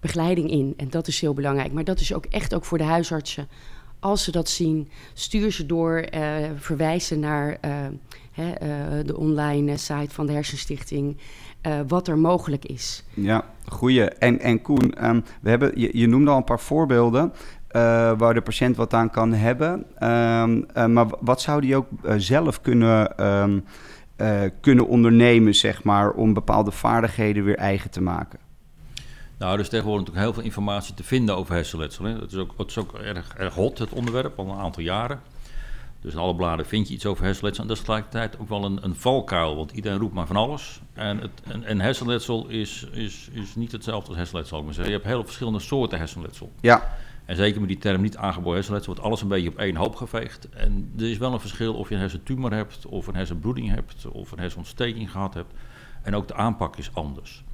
begeleiding 0.00 0.50
in. 0.50 0.74
En 0.76 0.90
dat 0.90 1.06
is 1.06 1.20
heel 1.20 1.34
belangrijk. 1.34 1.72
Maar 1.72 1.84
dat 1.84 2.00
is 2.00 2.14
ook 2.14 2.24
echt 2.26 2.54
ook 2.54 2.64
voor 2.64 2.78
de 2.78 2.84
huisartsen. 2.84 3.48
Als 4.00 4.24
ze 4.24 4.30
dat 4.30 4.48
zien, 4.48 4.88
stuur 5.12 5.52
ze 5.52 5.66
door, 5.66 6.04
verwijzen 6.56 7.20
naar 7.20 7.58
hè, 8.32 8.52
de 9.04 9.16
online 9.16 9.76
site 9.76 10.14
van 10.14 10.26
de 10.26 10.32
Hersenstichting. 10.32 11.16
wat 11.86 12.08
er 12.08 12.18
mogelijk 12.18 12.64
is. 12.64 13.04
Ja, 13.14 13.44
goeie. 13.66 14.04
En, 14.04 14.40
en 14.40 14.62
Koen, 14.62 15.08
um, 15.08 15.24
we 15.40 15.50
hebben, 15.50 15.80
je, 15.80 15.98
je 15.98 16.06
noemde 16.06 16.30
al 16.30 16.36
een 16.36 16.44
paar 16.44 16.60
voorbeelden. 16.60 17.32
Uh, 17.76 18.12
waar 18.18 18.34
de 18.34 18.40
patiënt 18.40 18.76
wat 18.76 18.94
aan 18.94 19.10
kan 19.10 19.32
hebben. 19.32 19.84
Um, 20.02 20.66
uh, 20.76 20.86
maar 20.86 21.06
wat 21.20 21.40
zou 21.40 21.60
die 21.60 21.76
ook 21.76 21.86
uh, 22.02 22.14
zelf 22.16 22.60
kunnen, 22.60 23.26
um, 23.26 23.64
kunnen 24.60 24.86
ondernemen, 24.86 25.54
zeg 25.54 25.82
maar, 25.82 26.10
om 26.10 26.34
bepaalde 26.34 26.70
vaardigheden 26.70 27.44
weer 27.44 27.56
eigen 27.56 27.90
te 27.90 28.02
maken? 28.02 28.38
Nou, 29.38 29.54
er 29.54 29.60
is 29.60 29.68
tegenwoordig 29.68 30.06
natuurlijk 30.06 30.26
heel 30.26 30.34
veel 30.34 30.50
informatie 30.50 30.94
te 30.94 31.04
vinden 31.04 31.36
over 31.36 31.54
hersenletsel. 31.54 32.04
Hè. 32.04 32.18
Dat 32.18 32.32
is 32.32 32.38
ook, 32.38 32.56
dat 32.56 32.68
is 32.68 32.78
ook 32.78 32.94
erg, 32.94 33.34
erg 33.36 33.54
hot, 33.54 33.78
het 33.78 33.92
onderwerp, 33.92 34.38
al 34.38 34.48
een 34.48 34.58
aantal 34.58 34.82
jaren. 34.82 35.20
Dus 36.00 36.12
in 36.12 36.18
alle 36.18 36.34
bladen 36.34 36.66
vind 36.66 36.88
je 36.88 36.94
iets 36.94 37.06
over 37.06 37.24
hersenletsel. 37.24 37.62
En 37.62 37.68
dat 37.68 37.78
is 37.78 37.82
tegelijkertijd 37.84 38.38
ook 38.40 38.48
wel 38.48 38.64
een, 38.64 38.78
een 38.82 38.94
valkuil, 38.94 39.56
want 39.56 39.70
iedereen 39.70 39.98
roept 39.98 40.14
maar 40.14 40.26
van 40.26 40.36
alles. 40.36 40.80
En, 40.92 41.18
het, 41.18 41.30
en, 41.48 41.64
en 41.64 41.80
hersenletsel 41.80 42.48
is, 42.48 42.88
is, 42.92 43.28
is 43.32 43.54
niet 43.54 43.72
hetzelfde 43.72 44.08
als 44.08 44.16
hersenletsel, 44.16 44.62
maar 44.62 44.74
zeggen. 44.74 44.92
Je 44.92 44.98
hebt 44.98 45.10
heel 45.10 45.24
verschillende 45.24 45.58
soorten 45.58 45.98
hersenletsel. 45.98 46.50
Ja. 46.60 46.96
En 47.24 47.36
zeker 47.36 47.60
met 47.60 47.68
die 47.68 47.78
term 47.78 48.02
niet 48.02 48.16
aangeboren 48.16 48.54
hersenletsel 48.54 48.92
wordt 48.92 49.08
alles 49.08 49.22
een 49.22 49.28
beetje 49.28 49.48
op 49.48 49.58
één 49.58 49.76
hoop 49.76 49.96
geveegd. 49.96 50.48
En 50.48 50.92
er 50.98 51.10
is 51.10 51.18
wel 51.18 51.32
een 51.32 51.40
verschil 51.40 51.74
of 51.74 51.88
je 51.88 51.94
een 51.94 52.00
hersentumor 52.00 52.52
hebt, 52.52 52.86
of 52.86 53.06
een 53.06 53.14
hersenbloeding 53.14 53.68
hebt, 53.68 54.06
of 54.06 54.32
een 54.32 54.38
hersenontsteking 54.38 55.10
gehad 55.10 55.34
hebt. 55.34 55.52
En 56.02 56.14
ook 56.14 56.28
de 56.28 56.34
aanpak 56.34 56.76
is 56.76 56.90
anders. 56.94 57.44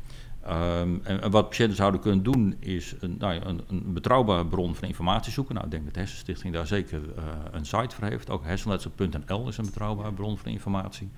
Ehm, 0.48 0.96
en, 1.02 1.30
wat 1.30 1.48
patiënten 1.48 1.76
zouden 1.76 2.00
kunnen 2.00 2.22
doen 2.22 2.56
is 2.60 2.94
een, 3.00 3.16
nou 3.18 3.34
ja, 3.34 3.44
een, 3.44 3.60
een, 3.68 3.92
betrouwbare 3.92 4.46
bron 4.46 4.74
van 4.74 4.88
informatie 4.88 5.32
zoeken. 5.32 5.54
Nou, 5.54 5.66
ik 5.66 5.72
denk 5.72 5.84
dat 5.84 5.94
de 5.94 6.00
Hersenstichting 6.00 6.54
daar 6.54 6.66
zeker 6.66 7.00
uh, 7.00 7.24
een 7.50 7.66
site 7.66 7.94
voor 7.94 8.08
heeft. 8.08 8.30
Ook 8.30 8.44
hersenletsel.nl 8.44 9.48
is 9.48 9.58
een 9.58 9.64
betrouwbare 9.64 10.12
bron 10.12 10.38
van 10.38 10.50
informatie. 10.50 11.08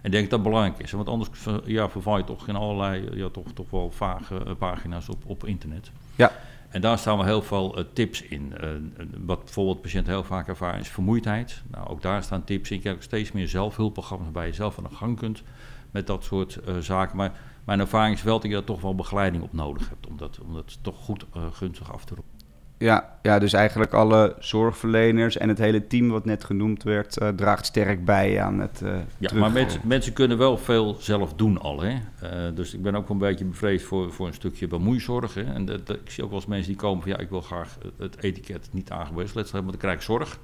En 0.00 0.06
ik 0.06 0.10
denk 0.12 0.30
dat 0.30 0.30
dat 0.30 0.42
belangrijk 0.42 0.78
is. 0.78 0.90
Want 0.90 1.08
anders 1.08 1.28
ja, 1.64 1.88
verval 1.88 2.16
je 2.16 2.24
toch 2.24 2.48
in 2.48 2.56
allerlei 2.56 3.08
ja, 3.14 3.28
toch, 3.28 3.52
toch 3.54 3.70
wel 3.70 3.90
vage 3.90 4.42
uh, 4.46 4.52
pagina's 4.58 5.08
op, 5.08 5.22
op 5.26 5.46
internet. 5.46 5.90
Ja. 6.16 6.32
En 6.70 6.80
daar 6.80 6.98
staan 6.98 7.18
we 7.18 7.24
heel 7.24 7.42
veel 7.42 7.78
uh, 7.78 7.84
tips 7.92 8.22
in. 8.22 8.54
wat 9.24 9.44
bijvoorbeeld 9.44 9.82
patiënten 9.82 10.12
heel 10.12 10.24
vaak 10.24 10.48
ervaren 10.48 10.80
is 10.80 10.88
vermoeidheid. 10.88 11.62
Nou, 11.70 11.88
ook 11.88 12.02
daar 12.02 12.22
staan 12.22 12.44
tips 12.44 12.70
in. 12.70 12.76
Ik 12.76 12.84
heb 12.84 13.02
steeds 13.02 13.32
meer 13.32 13.48
zelfhulpprogramma's 13.48 14.24
waarbij 14.24 14.46
je 14.46 14.54
zelf 14.54 14.78
aan 14.78 14.84
de 14.84 14.94
gang 14.94 15.18
kunt 15.18 15.42
met 15.90 16.06
dat 16.06 16.24
soort 16.24 16.58
zaken. 16.80 17.16
Maar 17.16 17.38
mijn 17.64 17.80
ervaring 17.80 18.16
is 18.16 18.22
wel 18.22 18.40
dat 18.40 18.50
je 18.50 18.56
daar 18.56 18.64
toch 18.64 18.80
wel 18.80 18.94
begeleiding 18.94 19.42
op 19.42 19.52
nodig 19.52 19.88
hebt. 19.88 20.06
Om 20.06 20.16
dat, 20.16 20.40
om 20.40 20.54
dat 20.54 20.78
toch 20.82 20.96
goed 20.96 21.26
gunstig 21.52 21.92
af 21.92 22.04
te 22.04 22.14
roepen. 22.14 22.39
Ja, 22.80 23.18
ja, 23.22 23.38
dus 23.38 23.52
eigenlijk 23.52 23.92
alle 23.92 24.36
zorgverleners 24.38 25.36
en 25.36 25.48
het 25.48 25.58
hele 25.58 25.86
team 25.86 26.08
wat 26.08 26.24
net 26.24 26.44
genoemd 26.44 26.82
werd, 26.82 27.22
uh, 27.22 27.28
draagt 27.28 27.66
sterk 27.66 28.04
bij 28.04 28.42
aan 28.42 28.60
het. 28.60 28.80
Uh, 28.84 28.92
ja, 29.18 29.28
terug... 29.28 29.42
maar 29.42 29.52
mensen, 29.52 29.80
mensen 29.84 30.12
kunnen 30.12 30.38
wel 30.38 30.58
veel 30.58 30.96
zelf 31.00 31.34
doen 31.34 31.58
al. 31.58 31.80
Hè? 31.80 31.92
Uh, 32.22 32.56
dus 32.56 32.74
ik 32.74 32.82
ben 32.82 32.94
ook 32.94 33.08
een 33.08 33.18
beetje 33.18 33.44
bevreesd 33.44 33.84
voor, 33.84 34.12
voor 34.12 34.26
een 34.26 34.34
stukje 34.34 34.66
bemoeizorg. 34.66 35.34
Hè? 35.34 35.42
En 35.42 35.64
dat, 35.64 35.86
dat, 35.86 35.96
ik 35.96 36.10
zie 36.10 36.24
ook 36.24 36.30
wel 36.30 36.38
eens 36.38 36.48
mensen 36.48 36.68
die 36.68 36.80
komen 36.80 37.02
van 37.02 37.10
ja, 37.10 37.18
ik 37.18 37.28
wil 37.28 37.40
graag 37.40 37.78
het 37.98 38.22
etiket 38.22 38.68
niet 38.72 38.90
aangeboden 38.90 39.32
hebben, 39.32 39.52
want 39.52 39.70
dan 39.70 39.78
krijg 39.78 39.96
ik 39.96 40.02
zorg. 40.02 40.38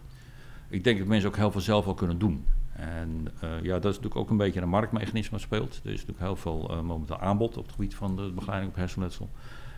Ik 0.68 0.84
denk 0.84 0.98
dat 0.98 1.06
mensen 1.06 1.28
ook 1.28 1.36
heel 1.36 1.50
veel 1.50 1.60
zelf 1.60 1.84
wel 1.84 1.94
kunnen 1.94 2.18
doen. 2.18 2.46
En 2.72 3.28
ja, 3.62 3.78
dat 3.78 3.92
is 3.92 3.96
natuurlijk 3.96 4.16
ook 4.16 4.30
een 4.30 4.36
beetje 4.36 4.60
een 4.60 4.68
marktmechanisme 4.68 5.38
speelt. 5.38 5.80
Er 5.84 5.92
is 5.92 6.06
natuurlijk 6.06 6.18
heel 6.18 6.36
veel 6.36 6.82
momenteel 6.84 7.18
aanbod 7.18 7.56
op 7.56 7.62
het 7.62 7.72
gebied 7.74 7.94
van 7.94 8.16
de 8.16 8.32
begeleiding 8.34 8.72
op 8.72 8.78
hersenletsel. 8.78 9.30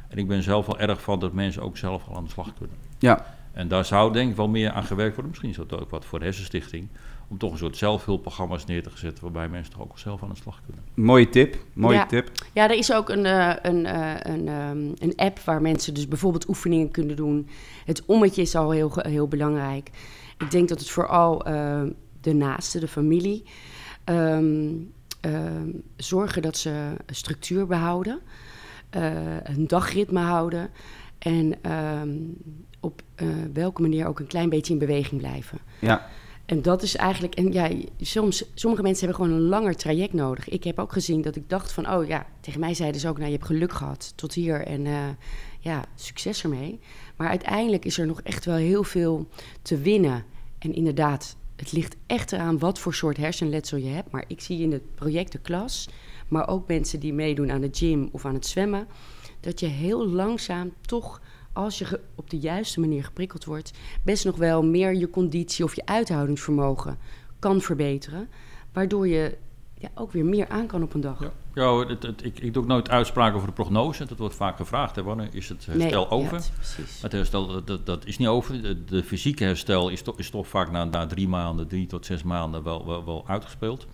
En 0.08 0.18
ik 0.18 0.28
ben 0.28 0.42
zelf 0.42 0.66
wel 0.66 0.78
erg 0.78 1.02
van 1.02 1.18
dat 1.18 1.32
mensen 1.32 1.62
ook 1.62 1.76
zelf 1.76 2.08
al 2.08 2.16
aan 2.16 2.24
de 2.24 2.30
slag 2.30 2.52
kunnen. 2.58 2.76
Ja. 2.98 3.36
En 3.52 3.68
daar 3.68 3.84
zou 3.84 4.12
denk 4.12 4.30
ik 4.30 4.36
wel 4.36 4.48
meer 4.48 4.70
aan 4.70 4.84
gewerkt 4.84 5.14
worden. 5.14 5.28
Misschien 5.28 5.50
is 5.50 5.56
dat 5.56 5.80
ook 5.80 5.90
wat 5.90 6.04
voor 6.04 6.18
de 6.18 6.24
hersenstichting. 6.24 6.88
Om 7.28 7.38
toch 7.38 7.52
een 7.52 7.58
soort 7.58 7.76
zelfhulpprogramma's 7.76 8.64
neer 8.64 8.82
te 8.82 8.90
zetten 8.94 9.22
waarbij 9.22 9.48
mensen 9.48 9.72
toch 9.72 9.82
ook 9.82 9.98
zelf 9.98 10.22
aan 10.22 10.28
de 10.28 10.36
slag 10.36 10.60
kunnen. 10.66 10.84
Mooie 10.94 11.28
tip, 11.28 11.56
mooie 11.72 11.96
ja. 11.96 12.06
tip. 12.06 12.30
Ja, 12.52 12.64
er 12.70 12.76
is 12.76 12.92
ook 12.92 13.08
een, 13.08 13.24
uh, 13.24 13.54
een, 13.62 13.84
uh, 13.84 14.14
een, 14.18 14.48
um, 14.48 14.94
een 14.98 15.12
app 15.16 15.38
waar 15.38 15.62
mensen 15.62 15.94
dus 15.94 16.08
bijvoorbeeld 16.08 16.48
oefeningen 16.48 16.90
kunnen 16.90 17.16
doen. 17.16 17.48
Het 17.84 18.02
ommetje 18.06 18.42
is 18.42 18.54
al 18.54 18.70
heel, 18.70 18.92
heel 18.94 19.28
belangrijk. 19.28 19.90
Ik 20.38 20.50
denk 20.50 20.68
dat 20.68 20.78
het 20.78 20.90
vooral 20.90 21.48
uh, 21.48 21.82
de 22.20 22.34
naaste, 22.34 22.80
de 22.80 22.88
familie, 22.88 23.44
um, 24.04 24.92
um, 25.20 25.82
zorgen 25.96 26.42
dat 26.42 26.56
ze 26.56 26.94
structuur 27.06 27.66
behouden, 27.66 28.20
uh, 28.24 28.47
een 28.90 29.66
dagritme 29.66 30.20
houden 30.20 30.70
en 31.18 31.72
um, 31.72 32.36
op 32.80 33.02
uh, 33.22 33.28
welke 33.52 33.82
manier 33.82 34.06
ook 34.06 34.20
een 34.20 34.26
klein 34.26 34.48
beetje 34.48 34.72
in 34.72 34.78
beweging 34.78 35.20
blijven. 35.20 35.58
Ja. 35.78 36.08
En 36.46 36.62
dat 36.62 36.82
is 36.82 36.96
eigenlijk, 36.96 37.34
en 37.34 37.52
ja, 37.52 37.70
soms, 38.00 38.44
sommige 38.54 38.82
mensen 38.82 39.06
hebben 39.06 39.24
gewoon 39.24 39.40
een 39.40 39.48
langer 39.48 39.76
traject 39.76 40.12
nodig. 40.12 40.48
Ik 40.48 40.64
heb 40.64 40.78
ook 40.78 40.92
gezien 40.92 41.22
dat 41.22 41.36
ik 41.36 41.48
dacht 41.48 41.72
van, 41.72 41.90
oh 41.90 42.06
ja, 42.06 42.26
tegen 42.40 42.60
mij 42.60 42.74
zeiden 42.74 43.00
ze 43.00 43.08
ook, 43.08 43.16
nou 43.16 43.30
je 43.30 43.36
hebt 43.36 43.46
geluk 43.46 43.72
gehad 43.72 44.12
tot 44.16 44.34
hier 44.34 44.66
en 44.66 44.84
uh, 44.84 44.98
ja, 45.60 45.84
succes 45.94 46.42
ermee. 46.42 46.80
Maar 47.16 47.28
uiteindelijk 47.28 47.84
is 47.84 47.98
er 47.98 48.06
nog 48.06 48.20
echt 48.22 48.44
wel 48.44 48.56
heel 48.56 48.84
veel 48.84 49.28
te 49.62 49.78
winnen. 49.78 50.24
En 50.58 50.74
inderdaad, 50.74 51.36
het 51.56 51.72
ligt 51.72 51.96
echt 52.06 52.32
eraan 52.32 52.58
wat 52.58 52.78
voor 52.78 52.94
soort 52.94 53.16
hersenletsel 53.16 53.78
je 53.78 53.90
hebt. 53.90 54.10
Maar 54.10 54.24
ik 54.26 54.40
zie 54.40 54.62
in 54.62 54.72
het 54.72 54.94
project 54.94 55.32
de 55.32 55.38
klas, 55.38 55.88
maar 56.28 56.48
ook 56.48 56.68
mensen 56.68 57.00
die 57.00 57.12
meedoen 57.12 57.50
aan 57.50 57.60
de 57.60 57.68
gym 57.72 58.08
of 58.12 58.24
aan 58.24 58.34
het 58.34 58.46
zwemmen, 58.46 58.86
dat 59.40 59.60
je 59.60 59.66
heel 59.66 60.08
langzaam 60.08 60.72
toch, 60.80 61.20
als 61.52 61.78
je 61.78 62.00
op 62.14 62.30
de 62.30 62.38
juiste 62.38 62.80
manier 62.80 63.04
geprikkeld 63.04 63.44
wordt, 63.44 63.72
best 64.02 64.24
nog 64.24 64.36
wel 64.36 64.64
meer 64.64 64.94
je 64.94 65.10
conditie 65.10 65.64
of 65.64 65.74
je 65.74 65.86
uithoudingsvermogen 65.86 66.98
kan 67.38 67.60
verbeteren. 67.60 68.28
Waardoor 68.72 69.08
je 69.08 69.36
ja, 69.78 69.88
ook 69.94 70.12
weer 70.12 70.24
meer 70.24 70.48
aan 70.48 70.66
kan 70.66 70.82
op 70.82 70.94
een 70.94 71.00
dag. 71.00 71.20
Ja, 71.20 71.32
ja 71.54 71.86
het, 71.86 72.02
het, 72.02 72.24
ik, 72.24 72.38
ik 72.38 72.54
doe 72.54 72.62
ook 72.62 72.68
nooit 72.68 72.90
uitspraken 72.90 73.34
over 73.34 73.48
de 73.48 73.54
prognose. 73.54 74.04
Dat 74.04 74.18
wordt 74.18 74.34
vaak 74.34 74.56
gevraagd. 74.56 74.96
Hè, 74.96 75.02
wanneer 75.02 75.28
is 75.30 75.48
het 75.48 75.66
herstel 75.66 76.00
nee, 76.00 76.10
over? 76.10 76.36
Ja. 76.36 76.84
Het 77.00 77.12
herstel 77.12 77.64
dat, 77.64 77.86
dat 77.86 78.06
is 78.06 78.18
niet 78.18 78.28
over. 78.28 78.62
De, 78.62 78.84
de, 78.84 79.02
fysieke 79.02 79.44
herstel 79.44 79.88
is 79.88 80.02
toch, 80.02 80.18
is 80.18 80.30
toch 80.30 80.48
vaak 80.48 80.70
na, 80.70 80.84
na 80.84 81.06
drie 81.06 81.28
maanden, 81.28 81.68
drie 81.68 81.86
tot 81.86 82.06
zes 82.06 82.22
maanden 82.22 82.62
wel, 82.62 82.86
wel, 82.86 83.04
wel 83.04 83.24
uitgespeeld. 83.26 83.86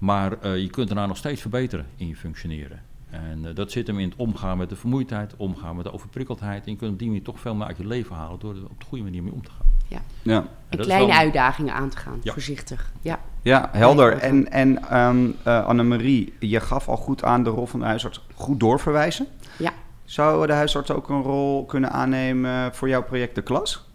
Maar 0.00 0.32
uh, 0.44 0.58
je 0.58 0.70
kunt 0.70 0.88
daarna 0.88 1.06
nog 1.06 1.16
steeds 1.16 1.40
verbeteren 1.40 1.86
in 1.96 2.08
je 2.08 2.16
functioneren. 2.16 2.82
En 3.10 3.42
uh, 3.44 3.54
dat 3.54 3.70
zit 3.70 3.86
hem 3.86 3.98
in 3.98 4.08
het 4.08 4.18
omgaan 4.18 4.58
met 4.58 4.68
de 4.68 4.76
vermoeidheid, 4.76 5.34
omgaan 5.36 5.76
met 5.76 5.84
de 5.84 5.92
overprikkeldheid. 5.92 6.64
En 6.64 6.72
je 6.72 6.78
kunt 6.78 6.92
op 6.92 6.98
die 6.98 7.08
manier 7.08 7.22
toch 7.22 7.40
veel 7.40 7.54
meer 7.54 7.66
uit 7.66 7.76
je 7.76 7.86
leven 7.86 8.16
halen 8.16 8.38
door 8.38 8.54
er 8.54 8.62
op 8.62 8.80
de 8.80 8.86
goede 8.86 9.04
manier 9.04 9.22
mee 9.22 9.32
om 9.32 9.42
te 9.42 9.50
gaan. 9.50 9.66
Ja. 9.88 10.00
ja. 10.22 10.44
En 10.68 10.78
kleine 10.78 11.06
wel... 11.06 11.16
uitdagingen 11.16 11.74
aan 11.74 11.88
te 11.88 11.96
gaan, 11.96 12.18
ja. 12.22 12.32
voorzichtig. 12.32 12.92
Ja, 13.00 13.20
ja 13.42 13.68
helder. 13.72 14.18
En, 14.18 14.50
en 14.50 14.98
um, 14.98 15.36
uh, 15.46 15.66
Annemarie, 15.66 16.32
je 16.38 16.60
gaf 16.60 16.88
al 16.88 16.96
goed 16.96 17.24
aan 17.24 17.44
de 17.44 17.50
rol 17.50 17.66
van 17.66 17.80
de 17.80 17.86
huisarts 17.86 18.20
goed 18.34 18.60
doorverwijzen. 18.60 19.26
Ja. 19.56 19.72
Zou 20.04 20.46
de 20.46 20.52
huisarts 20.52 20.90
ook 20.90 21.08
een 21.08 21.22
rol 21.22 21.64
kunnen 21.64 21.92
aannemen 21.92 22.74
voor 22.74 22.88
jouw 22.88 23.02
project 23.02 23.34
De 23.34 23.42
Klas? 23.42 23.89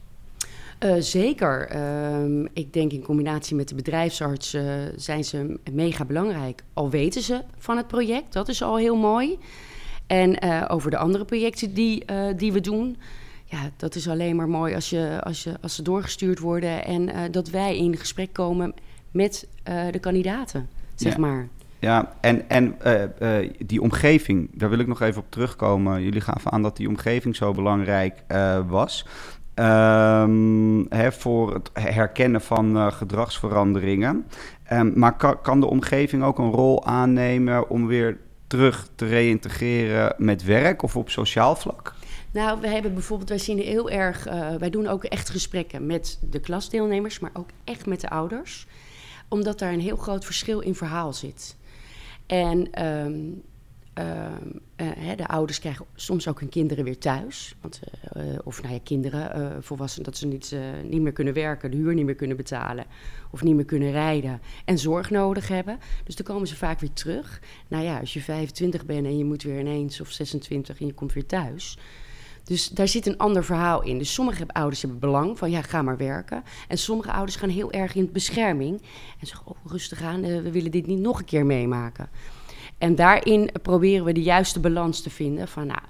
Uh, 0.85 0.95
zeker. 0.99 1.75
Uh, 1.75 2.47
ik 2.53 2.73
denk 2.73 2.91
in 2.91 3.01
combinatie 3.01 3.55
met 3.55 3.67
de 3.69 3.75
bedrijfsarts 3.75 4.53
uh, 4.53 4.63
zijn 4.95 5.23
ze 5.23 5.59
mega 5.71 6.05
belangrijk. 6.05 6.63
Al 6.73 6.89
weten 6.89 7.21
ze 7.21 7.41
van 7.57 7.77
het 7.77 7.87
project, 7.87 8.33
dat 8.33 8.47
is 8.47 8.61
al 8.61 8.77
heel 8.77 8.95
mooi. 8.95 9.37
En 10.07 10.45
uh, 10.45 10.65
over 10.67 10.91
de 10.91 10.97
andere 10.97 11.25
projecten 11.25 11.73
die, 11.73 12.05
die 12.35 12.53
we 12.53 12.61
doen, 12.61 12.97
ja, 13.45 13.69
dat 13.77 13.95
is 13.95 14.07
alleen 14.07 14.35
maar 14.35 14.49
mooi 14.49 14.75
als, 14.75 14.89
je, 14.89 15.19
als, 15.23 15.43
je, 15.43 15.53
als 15.61 15.75
ze 15.75 15.81
doorgestuurd 15.81 16.39
worden 16.39 16.85
en 16.85 17.31
dat 17.31 17.49
wij 17.49 17.77
in 17.77 17.97
gesprek 17.97 18.33
komen 18.33 18.73
met 19.11 19.47
de 19.91 19.99
kandidaten, 19.99 20.69
zeg 20.95 21.13
ja. 21.13 21.19
maar. 21.19 21.47
Ja, 21.79 22.13
en, 22.21 22.49
en 22.49 22.75
uh, 22.85 23.03
uh, 23.19 23.49
die 23.65 23.81
omgeving, 23.81 24.49
daar 24.53 24.69
wil 24.69 24.79
ik 24.79 24.87
nog 24.87 25.01
even 25.01 25.21
op 25.21 25.31
terugkomen. 25.31 26.01
Jullie 26.01 26.21
gaven 26.21 26.51
aan 26.51 26.61
dat 26.61 26.77
die 26.77 26.87
omgeving 26.87 27.35
zo 27.35 27.51
belangrijk 27.51 28.23
uh, 28.31 28.59
was. 28.67 29.05
Um, 29.59 30.87
voor 31.11 31.53
het 31.53 31.69
herkennen 31.73 32.41
van 32.41 32.77
uh, 32.77 32.91
gedragsveranderingen. 32.91 34.25
Um, 34.71 34.91
maar 34.95 35.17
kan, 35.17 35.41
kan, 35.41 35.59
de 35.59 35.65
omgeving 35.65 36.23
ook 36.23 36.37
een 36.37 36.51
rol 36.51 36.85
aannemen 36.85 37.69
om 37.69 37.87
weer 37.87 38.17
terug 38.47 38.89
te 38.95 39.05
reïntegreren 39.05 40.13
met 40.17 40.43
werk 40.43 40.81
of 40.81 40.95
op 40.95 41.09
sociaal 41.09 41.55
vlak? 41.55 41.93
Nou, 42.31 42.61
we 42.61 42.67
hebben 42.67 42.93
bijvoorbeeld, 42.93 43.29
wij 43.29 43.37
zien 43.37 43.59
heel 43.59 43.89
erg, 43.89 44.27
uh, 44.27 44.55
wij 44.55 44.69
doen 44.69 44.87
ook 44.87 45.03
echt 45.03 45.29
gesprekken 45.29 45.85
met 45.85 46.19
de 46.29 46.39
klasdeelnemers, 46.39 47.19
maar 47.19 47.31
ook 47.33 47.49
echt 47.63 47.85
met 47.85 48.01
de 48.01 48.09
ouders. 48.09 48.67
Omdat 49.27 49.59
daar 49.59 49.73
een 49.73 49.79
heel 49.79 49.97
groot 49.97 50.25
verschil 50.25 50.59
in 50.59 50.75
verhaal 50.75 51.13
zit. 51.13 51.55
En 52.25 52.85
um, 52.85 53.41
uh, 53.99 54.27
uh, 54.81 55.17
de 55.17 55.27
ouders 55.27 55.59
krijgen 55.59 55.85
soms 55.95 56.27
ook 56.27 56.39
hun 56.39 56.49
kinderen 56.49 56.83
weer 56.83 56.97
thuis. 56.97 57.55
Want, 57.61 57.79
uh, 58.17 58.23
of 58.43 58.61
nou 58.61 58.73
ja, 58.73 58.79
kinderen, 58.83 59.63
volwassenen, 59.63 60.05
dat 60.05 60.17
ze 60.17 60.27
niet, 60.27 60.55
niet 60.83 61.01
meer 61.01 61.11
kunnen 61.11 61.33
werken, 61.33 61.71
de 61.71 61.77
huur 61.77 61.93
niet 61.93 62.05
meer 62.05 62.15
kunnen 62.15 62.37
betalen. 62.37 62.85
Of 63.31 63.43
niet 63.43 63.55
meer 63.55 63.65
kunnen 63.65 63.91
rijden 63.91 64.41
en 64.65 64.77
zorg 64.77 65.09
nodig 65.09 65.47
hebben. 65.47 65.79
Dus 66.03 66.15
dan 66.15 66.25
komen 66.25 66.47
ze 66.47 66.55
vaak 66.55 66.79
weer 66.79 66.93
terug. 66.93 67.41
Nou 67.67 67.83
ja, 67.83 67.99
als 67.99 68.13
je 68.13 68.21
25 68.21 68.85
bent 68.85 69.05
en 69.05 69.17
je 69.17 69.25
moet 69.25 69.43
weer 69.43 69.59
ineens, 69.59 70.01
of 70.01 70.11
26 70.11 70.79
en 70.79 70.85
je 70.85 70.93
komt 70.93 71.13
weer 71.13 71.25
thuis. 71.25 71.77
Dus 72.43 72.69
daar 72.69 72.87
zit 72.87 73.05
een 73.05 73.17
ander 73.17 73.45
verhaal 73.45 73.83
in. 73.83 73.97
Dus 73.97 74.13
sommige 74.13 74.47
ouders 74.47 74.81
hebben 74.81 74.99
belang 74.99 75.37
van 75.37 75.51
ja, 75.51 75.61
ga 75.61 75.81
maar 75.81 75.97
werken. 75.97 76.43
En 76.67 76.77
sommige 76.77 77.11
ouders 77.11 77.35
gaan 77.35 77.49
heel 77.49 77.71
erg 77.71 77.95
in 77.95 78.11
bescherming. 78.11 78.81
En 79.19 79.27
zeggen, 79.27 79.47
oh, 79.47 79.57
rustig 79.65 80.01
aan, 80.01 80.21
we 80.21 80.51
willen 80.51 80.71
dit 80.71 80.87
niet 80.87 80.99
nog 80.99 81.19
een 81.19 81.25
keer 81.25 81.45
meemaken. 81.45 82.09
En 82.77 82.95
daarin 82.95 83.49
proberen 83.61 84.05
we 84.05 84.11
de 84.11 84.23
juiste 84.23 84.59
balans 84.59 85.01
te 85.01 85.09
vinden 85.09 85.47
van 85.47 85.67
nou, 85.67 85.81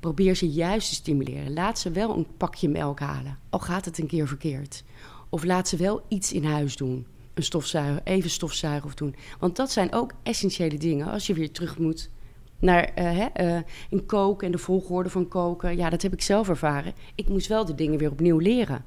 probeer 0.00 0.34
ze 0.34 0.50
juist 0.50 0.88
te 0.88 0.94
stimuleren. 0.94 1.52
Laat 1.52 1.78
ze 1.78 1.90
wel 1.90 2.16
een 2.16 2.26
pakje 2.36 2.68
melk 2.68 3.00
halen, 3.00 3.38
al 3.50 3.58
gaat 3.58 3.84
het 3.84 3.98
een 3.98 4.06
keer 4.06 4.28
verkeerd. 4.28 4.84
Of 5.28 5.44
laat 5.44 5.68
ze 5.68 5.76
wel 5.76 6.02
iets 6.08 6.32
in 6.32 6.44
huis 6.44 6.76
doen. 6.76 7.06
Een 7.34 7.42
stofzuiger, 7.42 8.00
even 8.04 8.30
stofzuigen 8.30 8.86
of 8.86 8.94
doen. 8.94 9.14
Want 9.38 9.56
dat 9.56 9.70
zijn 9.70 9.92
ook 9.92 10.12
essentiële 10.22 10.78
dingen 10.78 11.10
als 11.10 11.26
je 11.26 11.34
weer 11.34 11.50
terug 11.50 11.78
moet 11.78 12.10
naar 12.58 12.90
uh, 12.98 13.18
uh, 13.40 13.58
in 13.90 14.06
koken 14.06 14.46
en 14.46 14.52
de 14.52 14.58
volgorde 14.58 15.10
van 15.10 15.28
koken. 15.28 15.76
Ja, 15.76 15.90
dat 15.90 16.02
heb 16.02 16.12
ik 16.12 16.22
zelf 16.22 16.48
ervaren. 16.48 16.92
Ik 17.14 17.28
moest 17.28 17.46
wel 17.46 17.64
de 17.64 17.74
dingen 17.74 17.98
weer 17.98 18.10
opnieuw 18.10 18.38
leren. 18.38 18.84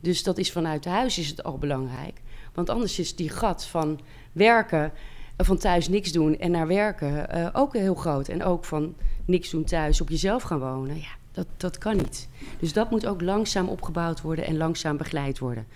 Dus 0.00 0.22
dat 0.22 0.38
is 0.38 0.52
vanuit 0.52 0.84
huis 0.84 1.18
is 1.18 1.28
het 1.28 1.42
al 1.42 1.58
belangrijk. 1.58 2.20
Want 2.54 2.70
anders 2.70 2.98
is 2.98 3.16
die 3.16 3.28
gat 3.28 3.66
van 3.66 4.00
werken, 4.32 4.92
van 5.36 5.56
thuis 5.56 5.88
niks 5.88 6.12
doen 6.12 6.38
en 6.38 6.50
naar 6.50 6.66
werken 6.66 7.36
uh, 7.36 7.48
ook 7.52 7.72
heel 7.72 7.94
groot. 7.94 8.28
En 8.28 8.44
ook 8.44 8.64
van 8.64 8.94
niks 9.24 9.50
doen 9.50 9.64
thuis 9.64 10.00
op 10.00 10.08
jezelf 10.08 10.42
gaan 10.42 10.58
wonen. 10.58 10.96
Ja, 10.96 11.12
dat, 11.32 11.46
dat 11.56 11.78
kan 11.78 11.96
niet. 11.96 12.28
Dus 12.58 12.72
dat 12.72 12.90
moet 12.90 13.06
ook 13.06 13.20
langzaam 13.20 13.68
opgebouwd 13.68 14.20
worden 14.20 14.46
en 14.46 14.56
langzaam 14.56 14.96
begeleid 14.96 15.38
worden. 15.38 15.66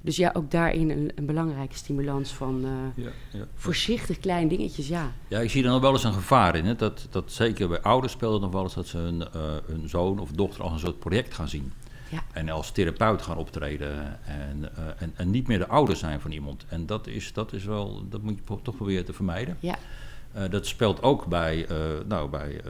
Dus 0.00 0.16
ja, 0.16 0.30
ook 0.32 0.50
daarin 0.50 0.90
een, 0.90 1.12
een 1.14 1.26
belangrijke 1.26 1.76
stimulans 1.76 2.32
van 2.32 2.64
uh, 2.64 3.04
ja, 3.04 3.10
ja. 3.32 3.46
voorzichtig 3.54 4.18
klein 4.18 4.48
dingetjes, 4.48 4.88
ja. 4.88 5.12
Ja, 5.28 5.38
ik 5.40 5.50
zie 5.50 5.64
er 5.64 5.70
nog 5.70 5.80
wel 5.80 5.92
eens 5.92 6.04
een 6.04 6.12
gevaar 6.12 6.56
in. 6.56 6.64
Hè? 6.64 6.74
Dat, 6.74 7.06
dat 7.10 7.32
zeker 7.32 7.68
bij 7.68 7.80
ouders 7.80 8.12
speelt 8.12 8.32
het 8.32 8.42
nog 8.42 8.52
wel 8.52 8.62
eens 8.62 8.74
dat 8.74 8.86
ze 8.86 8.98
hun, 8.98 9.20
uh, 9.20 9.42
hun 9.66 9.88
zoon 9.88 10.18
of 10.18 10.30
dochter 10.30 10.62
als 10.62 10.72
een 10.72 10.78
soort 10.78 10.98
project 10.98 11.34
gaan 11.34 11.48
zien. 11.48 11.72
Ja. 12.10 12.22
En 12.32 12.48
als 12.48 12.70
therapeut 12.70 13.22
gaan 13.22 13.36
optreden 13.36 14.18
en, 14.24 14.58
uh, 14.78 14.84
en, 14.98 15.12
en, 15.16 15.30
niet 15.30 15.46
meer 15.46 15.58
de 15.58 15.68
ouder 15.68 15.96
zijn 15.96 16.20
van 16.20 16.30
iemand. 16.30 16.64
En 16.68 16.86
dat 16.86 17.06
is, 17.06 17.32
dat 17.32 17.52
is 17.52 17.64
wel, 17.64 18.08
dat 18.08 18.22
moet 18.22 18.38
je 18.46 18.60
toch 18.62 18.76
proberen 18.76 19.04
te 19.04 19.12
vermijden. 19.12 19.56
Ja. 19.60 19.78
Uh, 20.36 20.42
dat 20.50 20.66
speelt 20.66 21.02
ook 21.02 21.26
bij, 21.26 21.68
uh, 21.70 21.76
nou, 22.06 22.30
bij 22.30 22.60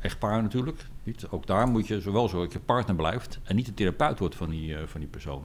echtpaar 0.00 0.42
natuurlijk. 0.42 0.86
Niet? 1.02 1.26
Ook 1.30 1.46
daar 1.46 1.68
moet 1.68 1.86
je 1.86 2.00
zowel 2.00 2.28
zo 2.28 2.40
dat 2.42 2.52
je 2.52 2.58
partner 2.58 2.96
blijft 2.96 3.38
en 3.42 3.56
niet 3.56 3.66
de 3.66 3.74
therapeut 3.74 4.18
wordt 4.18 4.34
van 4.34 4.50
die, 4.50 4.76
van 4.86 5.00
die 5.00 5.08
persoon. 5.08 5.44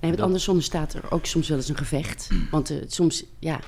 Nee, 0.00 0.10
want 0.10 0.22
andersom 0.22 0.60
staat 0.60 0.94
er 0.94 1.10
ook 1.10 1.26
soms 1.26 1.48
wel 1.48 1.56
eens 1.56 1.68
een 1.68 1.76
gevecht. 1.76 2.28
Want 2.50 2.72
soms, 2.86 3.24
ja, 3.38 3.60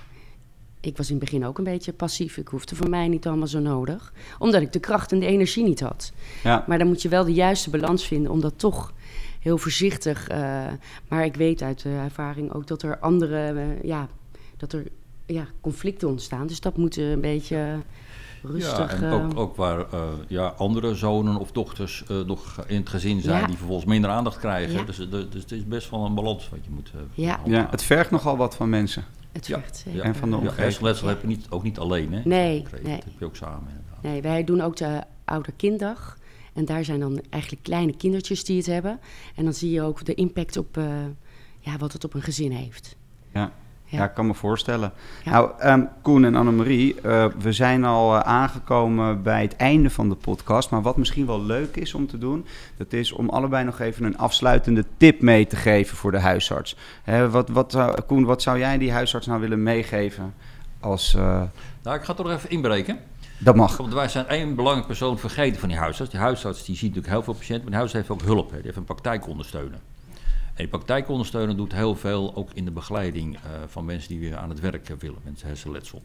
ik 0.82 0.96
was 0.96 1.10
in 1.10 1.16
het 1.16 1.24
begin 1.24 1.46
ook 1.46 1.58
een 1.58 1.64
beetje 1.64 1.92
passief. 1.92 2.36
Ik 2.36 2.48
hoefde 2.48 2.76
voor 2.76 2.88
mij 2.88 3.08
niet 3.08 3.26
allemaal 3.26 3.46
zo 3.46 3.58
nodig. 3.58 4.12
Omdat 4.38 4.62
ik 4.62 4.72
de 4.72 4.80
kracht 4.80 5.12
en 5.12 5.18
de 5.18 5.26
energie 5.26 5.64
niet 5.64 5.80
had. 5.80 6.12
Ja. 6.42 6.64
Maar 6.66 6.78
dan 6.78 6.86
moet 6.86 7.02
je 7.02 7.08
wel 7.08 7.24
de 7.24 7.32
juiste 7.32 7.70
balans 7.70 8.06
vinden 8.06 8.32
om 8.32 8.40
dat 8.40 8.52
toch 8.56 8.92
heel 9.40 9.58
voorzichtig. 9.58 10.30
Uh, 10.30 10.64
maar 11.08 11.24
ik 11.24 11.36
weet 11.36 11.62
uit 11.62 11.82
de 11.82 11.88
ervaring 11.88 12.52
ook 12.52 12.66
dat 12.66 12.82
er 12.82 12.98
andere, 12.98 13.52
uh, 13.52 13.82
ja, 13.82 14.08
dat 14.56 14.72
er 14.72 14.84
ja, 15.26 15.46
conflicten 15.60 16.08
ontstaan. 16.08 16.46
Dus 16.46 16.60
dat 16.60 16.76
moet 16.76 16.96
een 16.96 17.20
beetje 17.20 17.76
rustig... 18.42 19.00
Ja, 19.00 19.06
en 19.06 19.12
ook, 19.12 19.32
eh, 19.32 19.38
ook 19.38 19.56
waar 19.56 19.78
uh, 19.78 20.02
ja, 20.28 20.46
andere 20.46 20.94
zonen 20.94 21.36
of 21.36 21.52
dochters 21.52 22.04
uh, 22.10 22.24
nog 22.24 22.64
in 22.66 22.76
het 22.76 22.88
gezin 22.88 23.20
zijn... 23.20 23.40
Ja. 23.40 23.46
die 23.46 23.56
vervolgens 23.56 23.86
minder 23.86 24.10
aandacht 24.10 24.38
krijgen. 24.38 24.72
Ja. 24.72 24.84
Dus, 24.84 24.96
dus 24.96 25.42
het 25.42 25.52
is 25.52 25.66
best 25.66 25.90
wel 25.90 26.04
een 26.04 26.14
balans 26.14 26.48
wat 26.48 26.64
je 26.64 26.70
moet 26.70 26.92
ja. 27.14 27.40
ja, 27.44 27.66
het 27.70 27.82
vergt 27.82 28.10
nogal 28.10 28.36
wat 28.36 28.54
van 28.56 28.68
mensen. 28.68 29.04
Het 29.32 29.46
ja. 29.46 29.62
En 30.02 30.14
van 30.14 30.30
de 30.30 30.36
omgeving. 30.36 31.00
Ja, 31.00 31.06
heb 31.08 31.20
je 31.20 31.26
niet, 31.26 31.46
ook 31.50 31.62
niet 31.62 31.78
alleen, 31.78 32.12
hè? 32.12 32.20
Nee, 32.24 32.66
nee. 32.82 32.96
Dat 32.96 33.04
heb 33.04 33.18
je 33.18 33.24
ook 33.24 33.36
samen, 33.36 33.68
inderdaad. 33.68 34.02
Nee, 34.02 34.22
wij 34.22 34.44
doen 34.44 34.60
ook 34.60 34.76
de 34.76 35.02
ouderkinddag. 35.24 36.18
En 36.52 36.64
daar 36.64 36.84
zijn 36.84 37.00
dan 37.00 37.20
eigenlijk 37.30 37.62
kleine 37.62 37.96
kindertjes 37.96 38.44
die 38.44 38.56
het 38.56 38.66
hebben. 38.66 39.00
En 39.34 39.44
dan 39.44 39.54
zie 39.54 39.70
je 39.70 39.82
ook 39.82 40.04
de 40.04 40.14
impact 40.14 40.56
op 40.56 40.76
uh, 40.76 40.84
ja, 41.58 41.76
wat 41.76 41.92
het 41.92 42.04
op 42.04 42.14
een 42.14 42.22
gezin 42.22 42.50
heeft. 42.50 42.96
Ja. 43.32 43.52
Ja. 43.96 44.04
ik 44.04 44.14
kan 44.14 44.26
me 44.26 44.34
voorstellen. 44.34 44.92
Nou, 45.24 45.50
um, 45.64 45.88
Koen 46.02 46.24
en 46.24 46.34
Annemarie, 46.34 46.96
uh, 47.04 47.26
we 47.38 47.52
zijn 47.52 47.84
al 47.84 48.14
uh, 48.14 48.20
aangekomen 48.20 49.22
bij 49.22 49.42
het 49.42 49.56
einde 49.56 49.90
van 49.90 50.08
de 50.08 50.14
podcast. 50.14 50.70
Maar 50.70 50.82
wat 50.82 50.96
misschien 50.96 51.26
wel 51.26 51.42
leuk 51.42 51.76
is 51.76 51.94
om 51.94 52.06
te 52.06 52.18
doen, 52.18 52.46
dat 52.76 52.92
is 52.92 53.12
om 53.12 53.28
allebei 53.28 53.64
nog 53.64 53.80
even 53.80 54.04
een 54.04 54.18
afsluitende 54.18 54.84
tip 54.96 55.20
mee 55.20 55.46
te 55.46 55.56
geven 55.56 55.96
voor 55.96 56.10
de 56.10 56.20
huisarts. 56.20 56.76
Hè, 57.02 57.30
wat, 57.30 57.48
wat, 57.48 57.74
uh, 57.74 57.92
Koen, 58.06 58.24
wat 58.24 58.42
zou 58.42 58.58
jij 58.58 58.78
die 58.78 58.92
huisarts 58.92 59.26
nou 59.26 59.40
willen 59.40 59.62
meegeven 59.62 60.34
als... 60.80 61.16
Nou, 61.82 61.96
ik 61.96 62.02
ga 62.02 62.14
toch 62.14 62.30
even 62.30 62.50
inbreken. 62.50 62.98
Dat 63.38 63.56
mag. 63.56 63.76
Want 63.76 63.92
wij 63.92 64.08
zijn 64.08 64.26
één 64.26 64.54
belangrijke 64.54 64.88
persoon 64.88 65.18
vergeten 65.18 65.60
van 65.60 65.68
die 65.68 65.78
huisarts. 65.78 66.10
Die 66.10 66.20
huisarts 66.20 66.64
die 66.64 66.76
ziet 66.76 66.88
natuurlijk 66.94 67.14
heel 67.14 67.22
veel 67.22 67.32
patiënten, 67.32 67.62
maar 67.62 67.70
die 67.70 67.80
huisarts 67.80 68.08
heeft 68.08 68.20
ook 68.20 68.28
hulp. 68.28 68.50
Hè. 68.50 68.56
Die 68.56 68.64
heeft 68.64 68.76
een 68.76 68.84
praktijkondersteuner. 68.84 69.78
En 70.62 70.68
praktijkondersteuner 70.68 71.56
doet 71.56 71.72
heel 71.72 71.94
veel 71.94 72.34
ook 72.34 72.50
in 72.52 72.64
de 72.64 72.70
begeleiding 72.70 73.34
uh, 73.36 73.40
van 73.66 73.84
mensen 73.84 74.08
die 74.08 74.20
weer 74.20 74.36
aan 74.36 74.48
het 74.48 74.60
werk 74.60 74.94
willen, 74.98 75.18
mensen 75.24 75.48
hersenletsel. 75.48 76.02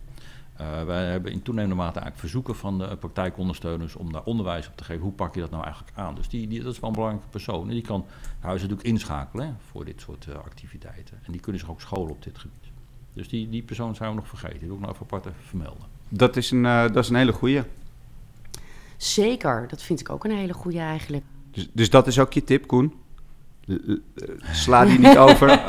Uh, 0.61 0.83
wij 0.83 1.05
hebben 1.05 1.31
in 1.31 1.41
toenemende 1.41 1.75
mate 1.75 1.99
eigenlijk 1.99 2.19
verzoeken 2.19 2.55
van 2.55 2.77
de 2.77 2.97
praktijkondersteuners 2.99 3.95
om 3.95 4.11
daar 4.11 4.23
onderwijs 4.23 4.67
op 4.67 4.77
te 4.77 4.83
geven. 4.83 5.01
Hoe 5.01 5.11
pak 5.11 5.33
je 5.33 5.39
dat 5.39 5.51
nou 5.51 5.63
eigenlijk 5.63 5.97
aan? 5.97 6.15
Dus 6.15 6.29
die, 6.29 6.47
die, 6.47 6.63
dat 6.63 6.73
is 6.73 6.79
wel 6.79 6.89
een 6.89 6.95
belangrijke 6.95 7.29
persoon. 7.29 7.67
En 7.67 7.73
die 7.73 7.81
kan 7.81 8.05
huizen 8.39 8.69
natuurlijk 8.69 8.95
inschakelen 8.95 9.47
hè, 9.47 9.53
voor 9.71 9.85
dit 9.85 10.01
soort 10.01 10.25
uh, 10.29 10.35
activiteiten. 10.35 11.19
En 11.25 11.31
die 11.31 11.41
kunnen 11.41 11.61
zich 11.61 11.69
ook 11.69 11.81
scholen 11.81 12.11
op 12.11 12.23
dit 12.23 12.37
gebied. 12.37 12.71
Dus 13.13 13.29
die, 13.29 13.49
die 13.49 13.63
persoon 13.63 13.95
zijn 13.95 14.09
we 14.09 14.15
nog 14.15 14.27
vergeten. 14.27 14.59
Die 14.59 14.67
wil 14.67 14.77
ik 14.77 14.83
nog 14.83 14.91
even 14.91 15.03
apart 15.03 15.25
even 15.25 15.43
vermelden. 15.43 15.83
Dat 16.09 16.35
is 16.35 16.51
een, 16.51 16.63
uh, 16.63 16.81
dat 16.81 17.03
is 17.03 17.09
een 17.09 17.15
hele 17.15 17.33
goeie. 17.33 17.61
Zeker, 18.97 19.67
dat 19.67 19.81
vind 19.81 19.99
ik 19.99 20.09
ook 20.09 20.25
een 20.25 20.31
hele 20.31 20.53
goeie 20.53 20.79
eigenlijk. 20.79 21.23
Dus, 21.51 21.69
dus 21.73 21.89
dat 21.89 22.07
is 22.07 22.19
ook 22.19 22.33
je 22.33 22.43
tip, 22.43 22.67
Koen? 22.67 22.93
Sla 24.51 24.85
die 24.85 24.99
niet 24.99 25.17
over. 25.17 25.47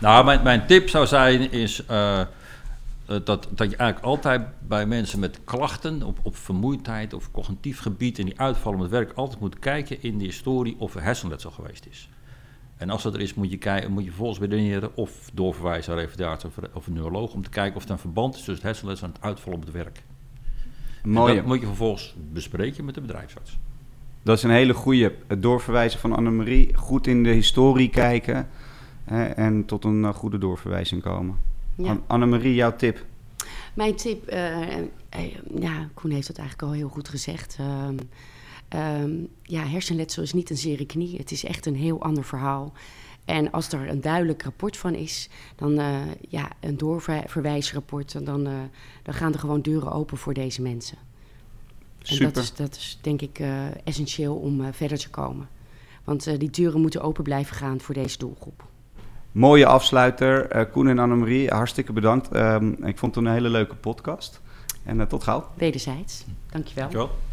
nou, 0.00 0.24
mijn, 0.24 0.42
mijn 0.42 0.66
tip 0.66 0.88
zou 0.88 1.06
zijn 1.06 1.52
is 1.52 1.82
uh, 1.90 2.20
dat, 3.06 3.48
dat 3.50 3.70
je 3.70 3.76
eigenlijk 3.76 4.00
altijd 4.00 4.42
bij 4.60 4.86
mensen 4.86 5.18
met 5.18 5.38
klachten 5.44 6.02
op, 6.02 6.18
op 6.22 6.36
vermoeidheid 6.36 7.14
of 7.14 7.30
cognitief 7.30 7.80
gebied 7.80 8.18
en 8.18 8.24
die 8.24 8.40
uitvallen 8.40 8.78
met 8.78 8.90
werk 8.90 9.12
altijd 9.12 9.40
moet 9.40 9.58
kijken 9.58 10.02
in 10.02 10.18
de 10.18 10.24
historie 10.24 10.76
of 10.78 10.94
er 10.94 11.02
hersenletsel 11.02 11.50
geweest 11.50 11.86
is. 11.90 12.08
En 12.76 12.90
als 12.90 13.02
dat 13.02 13.14
er 13.14 13.20
is, 13.20 13.34
moet 13.34 13.50
je, 13.50 13.58
kijken, 13.58 13.92
moet 13.92 14.02
je 14.02 14.08
vervolgens 14.08 14.38
bedenken 14.38 14.96
of 14.96 15.30
doorverwijzen 15.32 15.96
naar 15.96 16.08
een 16.18 16.28
of, 16.46 16.58
of, 16.72 16.86
een 16.86 16.92
neuroloog 16.92 17.32
om 17.32 17.42
te 17.42 17.50
kijken 17.50 17.76
of 17.76 17.84
er 17.84 17.90
een 17.90 17.98
verband 17.98 18.34
is 18.34 18.36
tussen 18.36 18.54
het 18.54 18.62
hersenletsel 18.62 19.06
en 19.06 19.12
het 19.12 19.22
uitvallen 19.22 19.58
op 19.58 19.64
het 19.64 19.74
werk. 19.74 20.02
Mooi. 21.02 21.34
dat 21.34 21.44
moet 21.44 21.60
je 21.60 21.66
vervolgens 21.66 22.14
bespreken 22.32 22.84
met 22.84 22.94
de 22.94 23.00
bedrijfsarts. 23.00 23.58
Dat 24.22 24.36
is 24.36 24.42
een 24.42 24.50
hele 24.50 24.74
goede. 24.74 25.14
Het 25.26 25.42
doorverwijzen 25.42 26.00
van 26.00 26.16
Annemarie. 26.16 26.74
Goed 26.76 27.06
in 27.06 27.22
de 27.22 27.30
historie 27.30 27.88
kijken. 27.88 28.48
Hè, 29.04 29.24
en 29.24 29.64
tot 29.64 29.84
een 29.84 30.02
uh, 30.02 30.14
goede 30.14 30.38
doorverwijzing 30.38 31.02
komen. 31.02 31.36
Ja. 31.74 31.98
Annemarie, 32.06 32.54
jouw 32.54 32.76
tip? 32.76 33.04
Mijn 33.74 33.94
tip, 33.94 34.32
uh, 34.32 34.60
uh, 34.76 34.80
ja, 35.54 35.88
Koen 35.94 36.10
heeft 36.10 36.28
het 36.28 36.38
eigenlijk 36.38 36.68
al 36.68 36.74
heel 36.74 36.88
goed 36.88 37.08
gezegd. 37.08 37.58
Um, 38.74 39.28
ja, 39.42 39.62
hersenletsel 39.62 40.22
is 40.22 40.32
niet 40.32 40.50
een 40.50 40.56
zere 40.56 40.86
knie. 40.86 41.16
Het 41.16 41.30
is 41.30 41.44
echt 41.44 41.66
een 41.66 41.76
heel 41.76 42.02
ander 42.02 42.24
verhaal. 42.24 42.72
En 43.24 43.50
als 43.50 43.72
er 43.72 43.88
een 43.88 44.00
duidelijk 44.00 44.42
rapport 44.42 44.76
van 44.76 44.94
is, 44.94 45.28
dan 45.56 45.80
ja, 46.28 46.50
een 46.60 46.76
doorverwijsrapport, 46.76 48.24
dan, 48.26 48.44
dan 49.02 49.14
gaan 49.14 49.32
er 49.32 49.38
gewoon 49.38 49.60
deuren 49.60 49.92
open 49.92 50.16
voor 50.16 50.34
deze 50.34 50.62
mensen. 50.62 50.98
En 52.08 52.18
dat 52.18 52.36
is, 52.36 52.54
dat 52.54 52.76
is 52.76 52.98
denk 53.00 53.20
ik 53.20 53.38
uh, 53.38 53.50
essentieel 53.84 54.34
om 54.34 54.60
uh, 54.60 54.66
verder 54.72 54.98
te 54.98 55.10
komen. 55.10 55.48
Want 56.04 56.28
uh, 56.28 56.38
die 56.38 56.50
deuren 56.50 56.80
moeten 56.80 57.00
open 57.00 57.24
blijven 57.24 57.56
gaan 57.56 57.80
voor 57.80 57.94
deze 57.94 58.18
doelgroep. 58.18 58.64
Mooie 59.32 59.66
afsluiter. 59.66 60.66
Koen 60.66 60.88
en 60.88 60.98
Annemarie, 60.98 61.48
hartstikke 61.48 61.92
bedankt. 61.92 62.36
Um, 62.36 62.84
ik 62.84 62.98
vond 62.98 63.14
het 63.14 63.24
een 63.24 63.32
hele 63.32 63.48
leuke 63.48 63.74
podcast. 63.74 64.40
En 64.84 65.08
tot 65.08 65.22
gauw. 65.22 65.48
Wederzijds. 65.54 66.24
Dankjewel. 66.50 66.90
Dankjewel. 66.90 67.27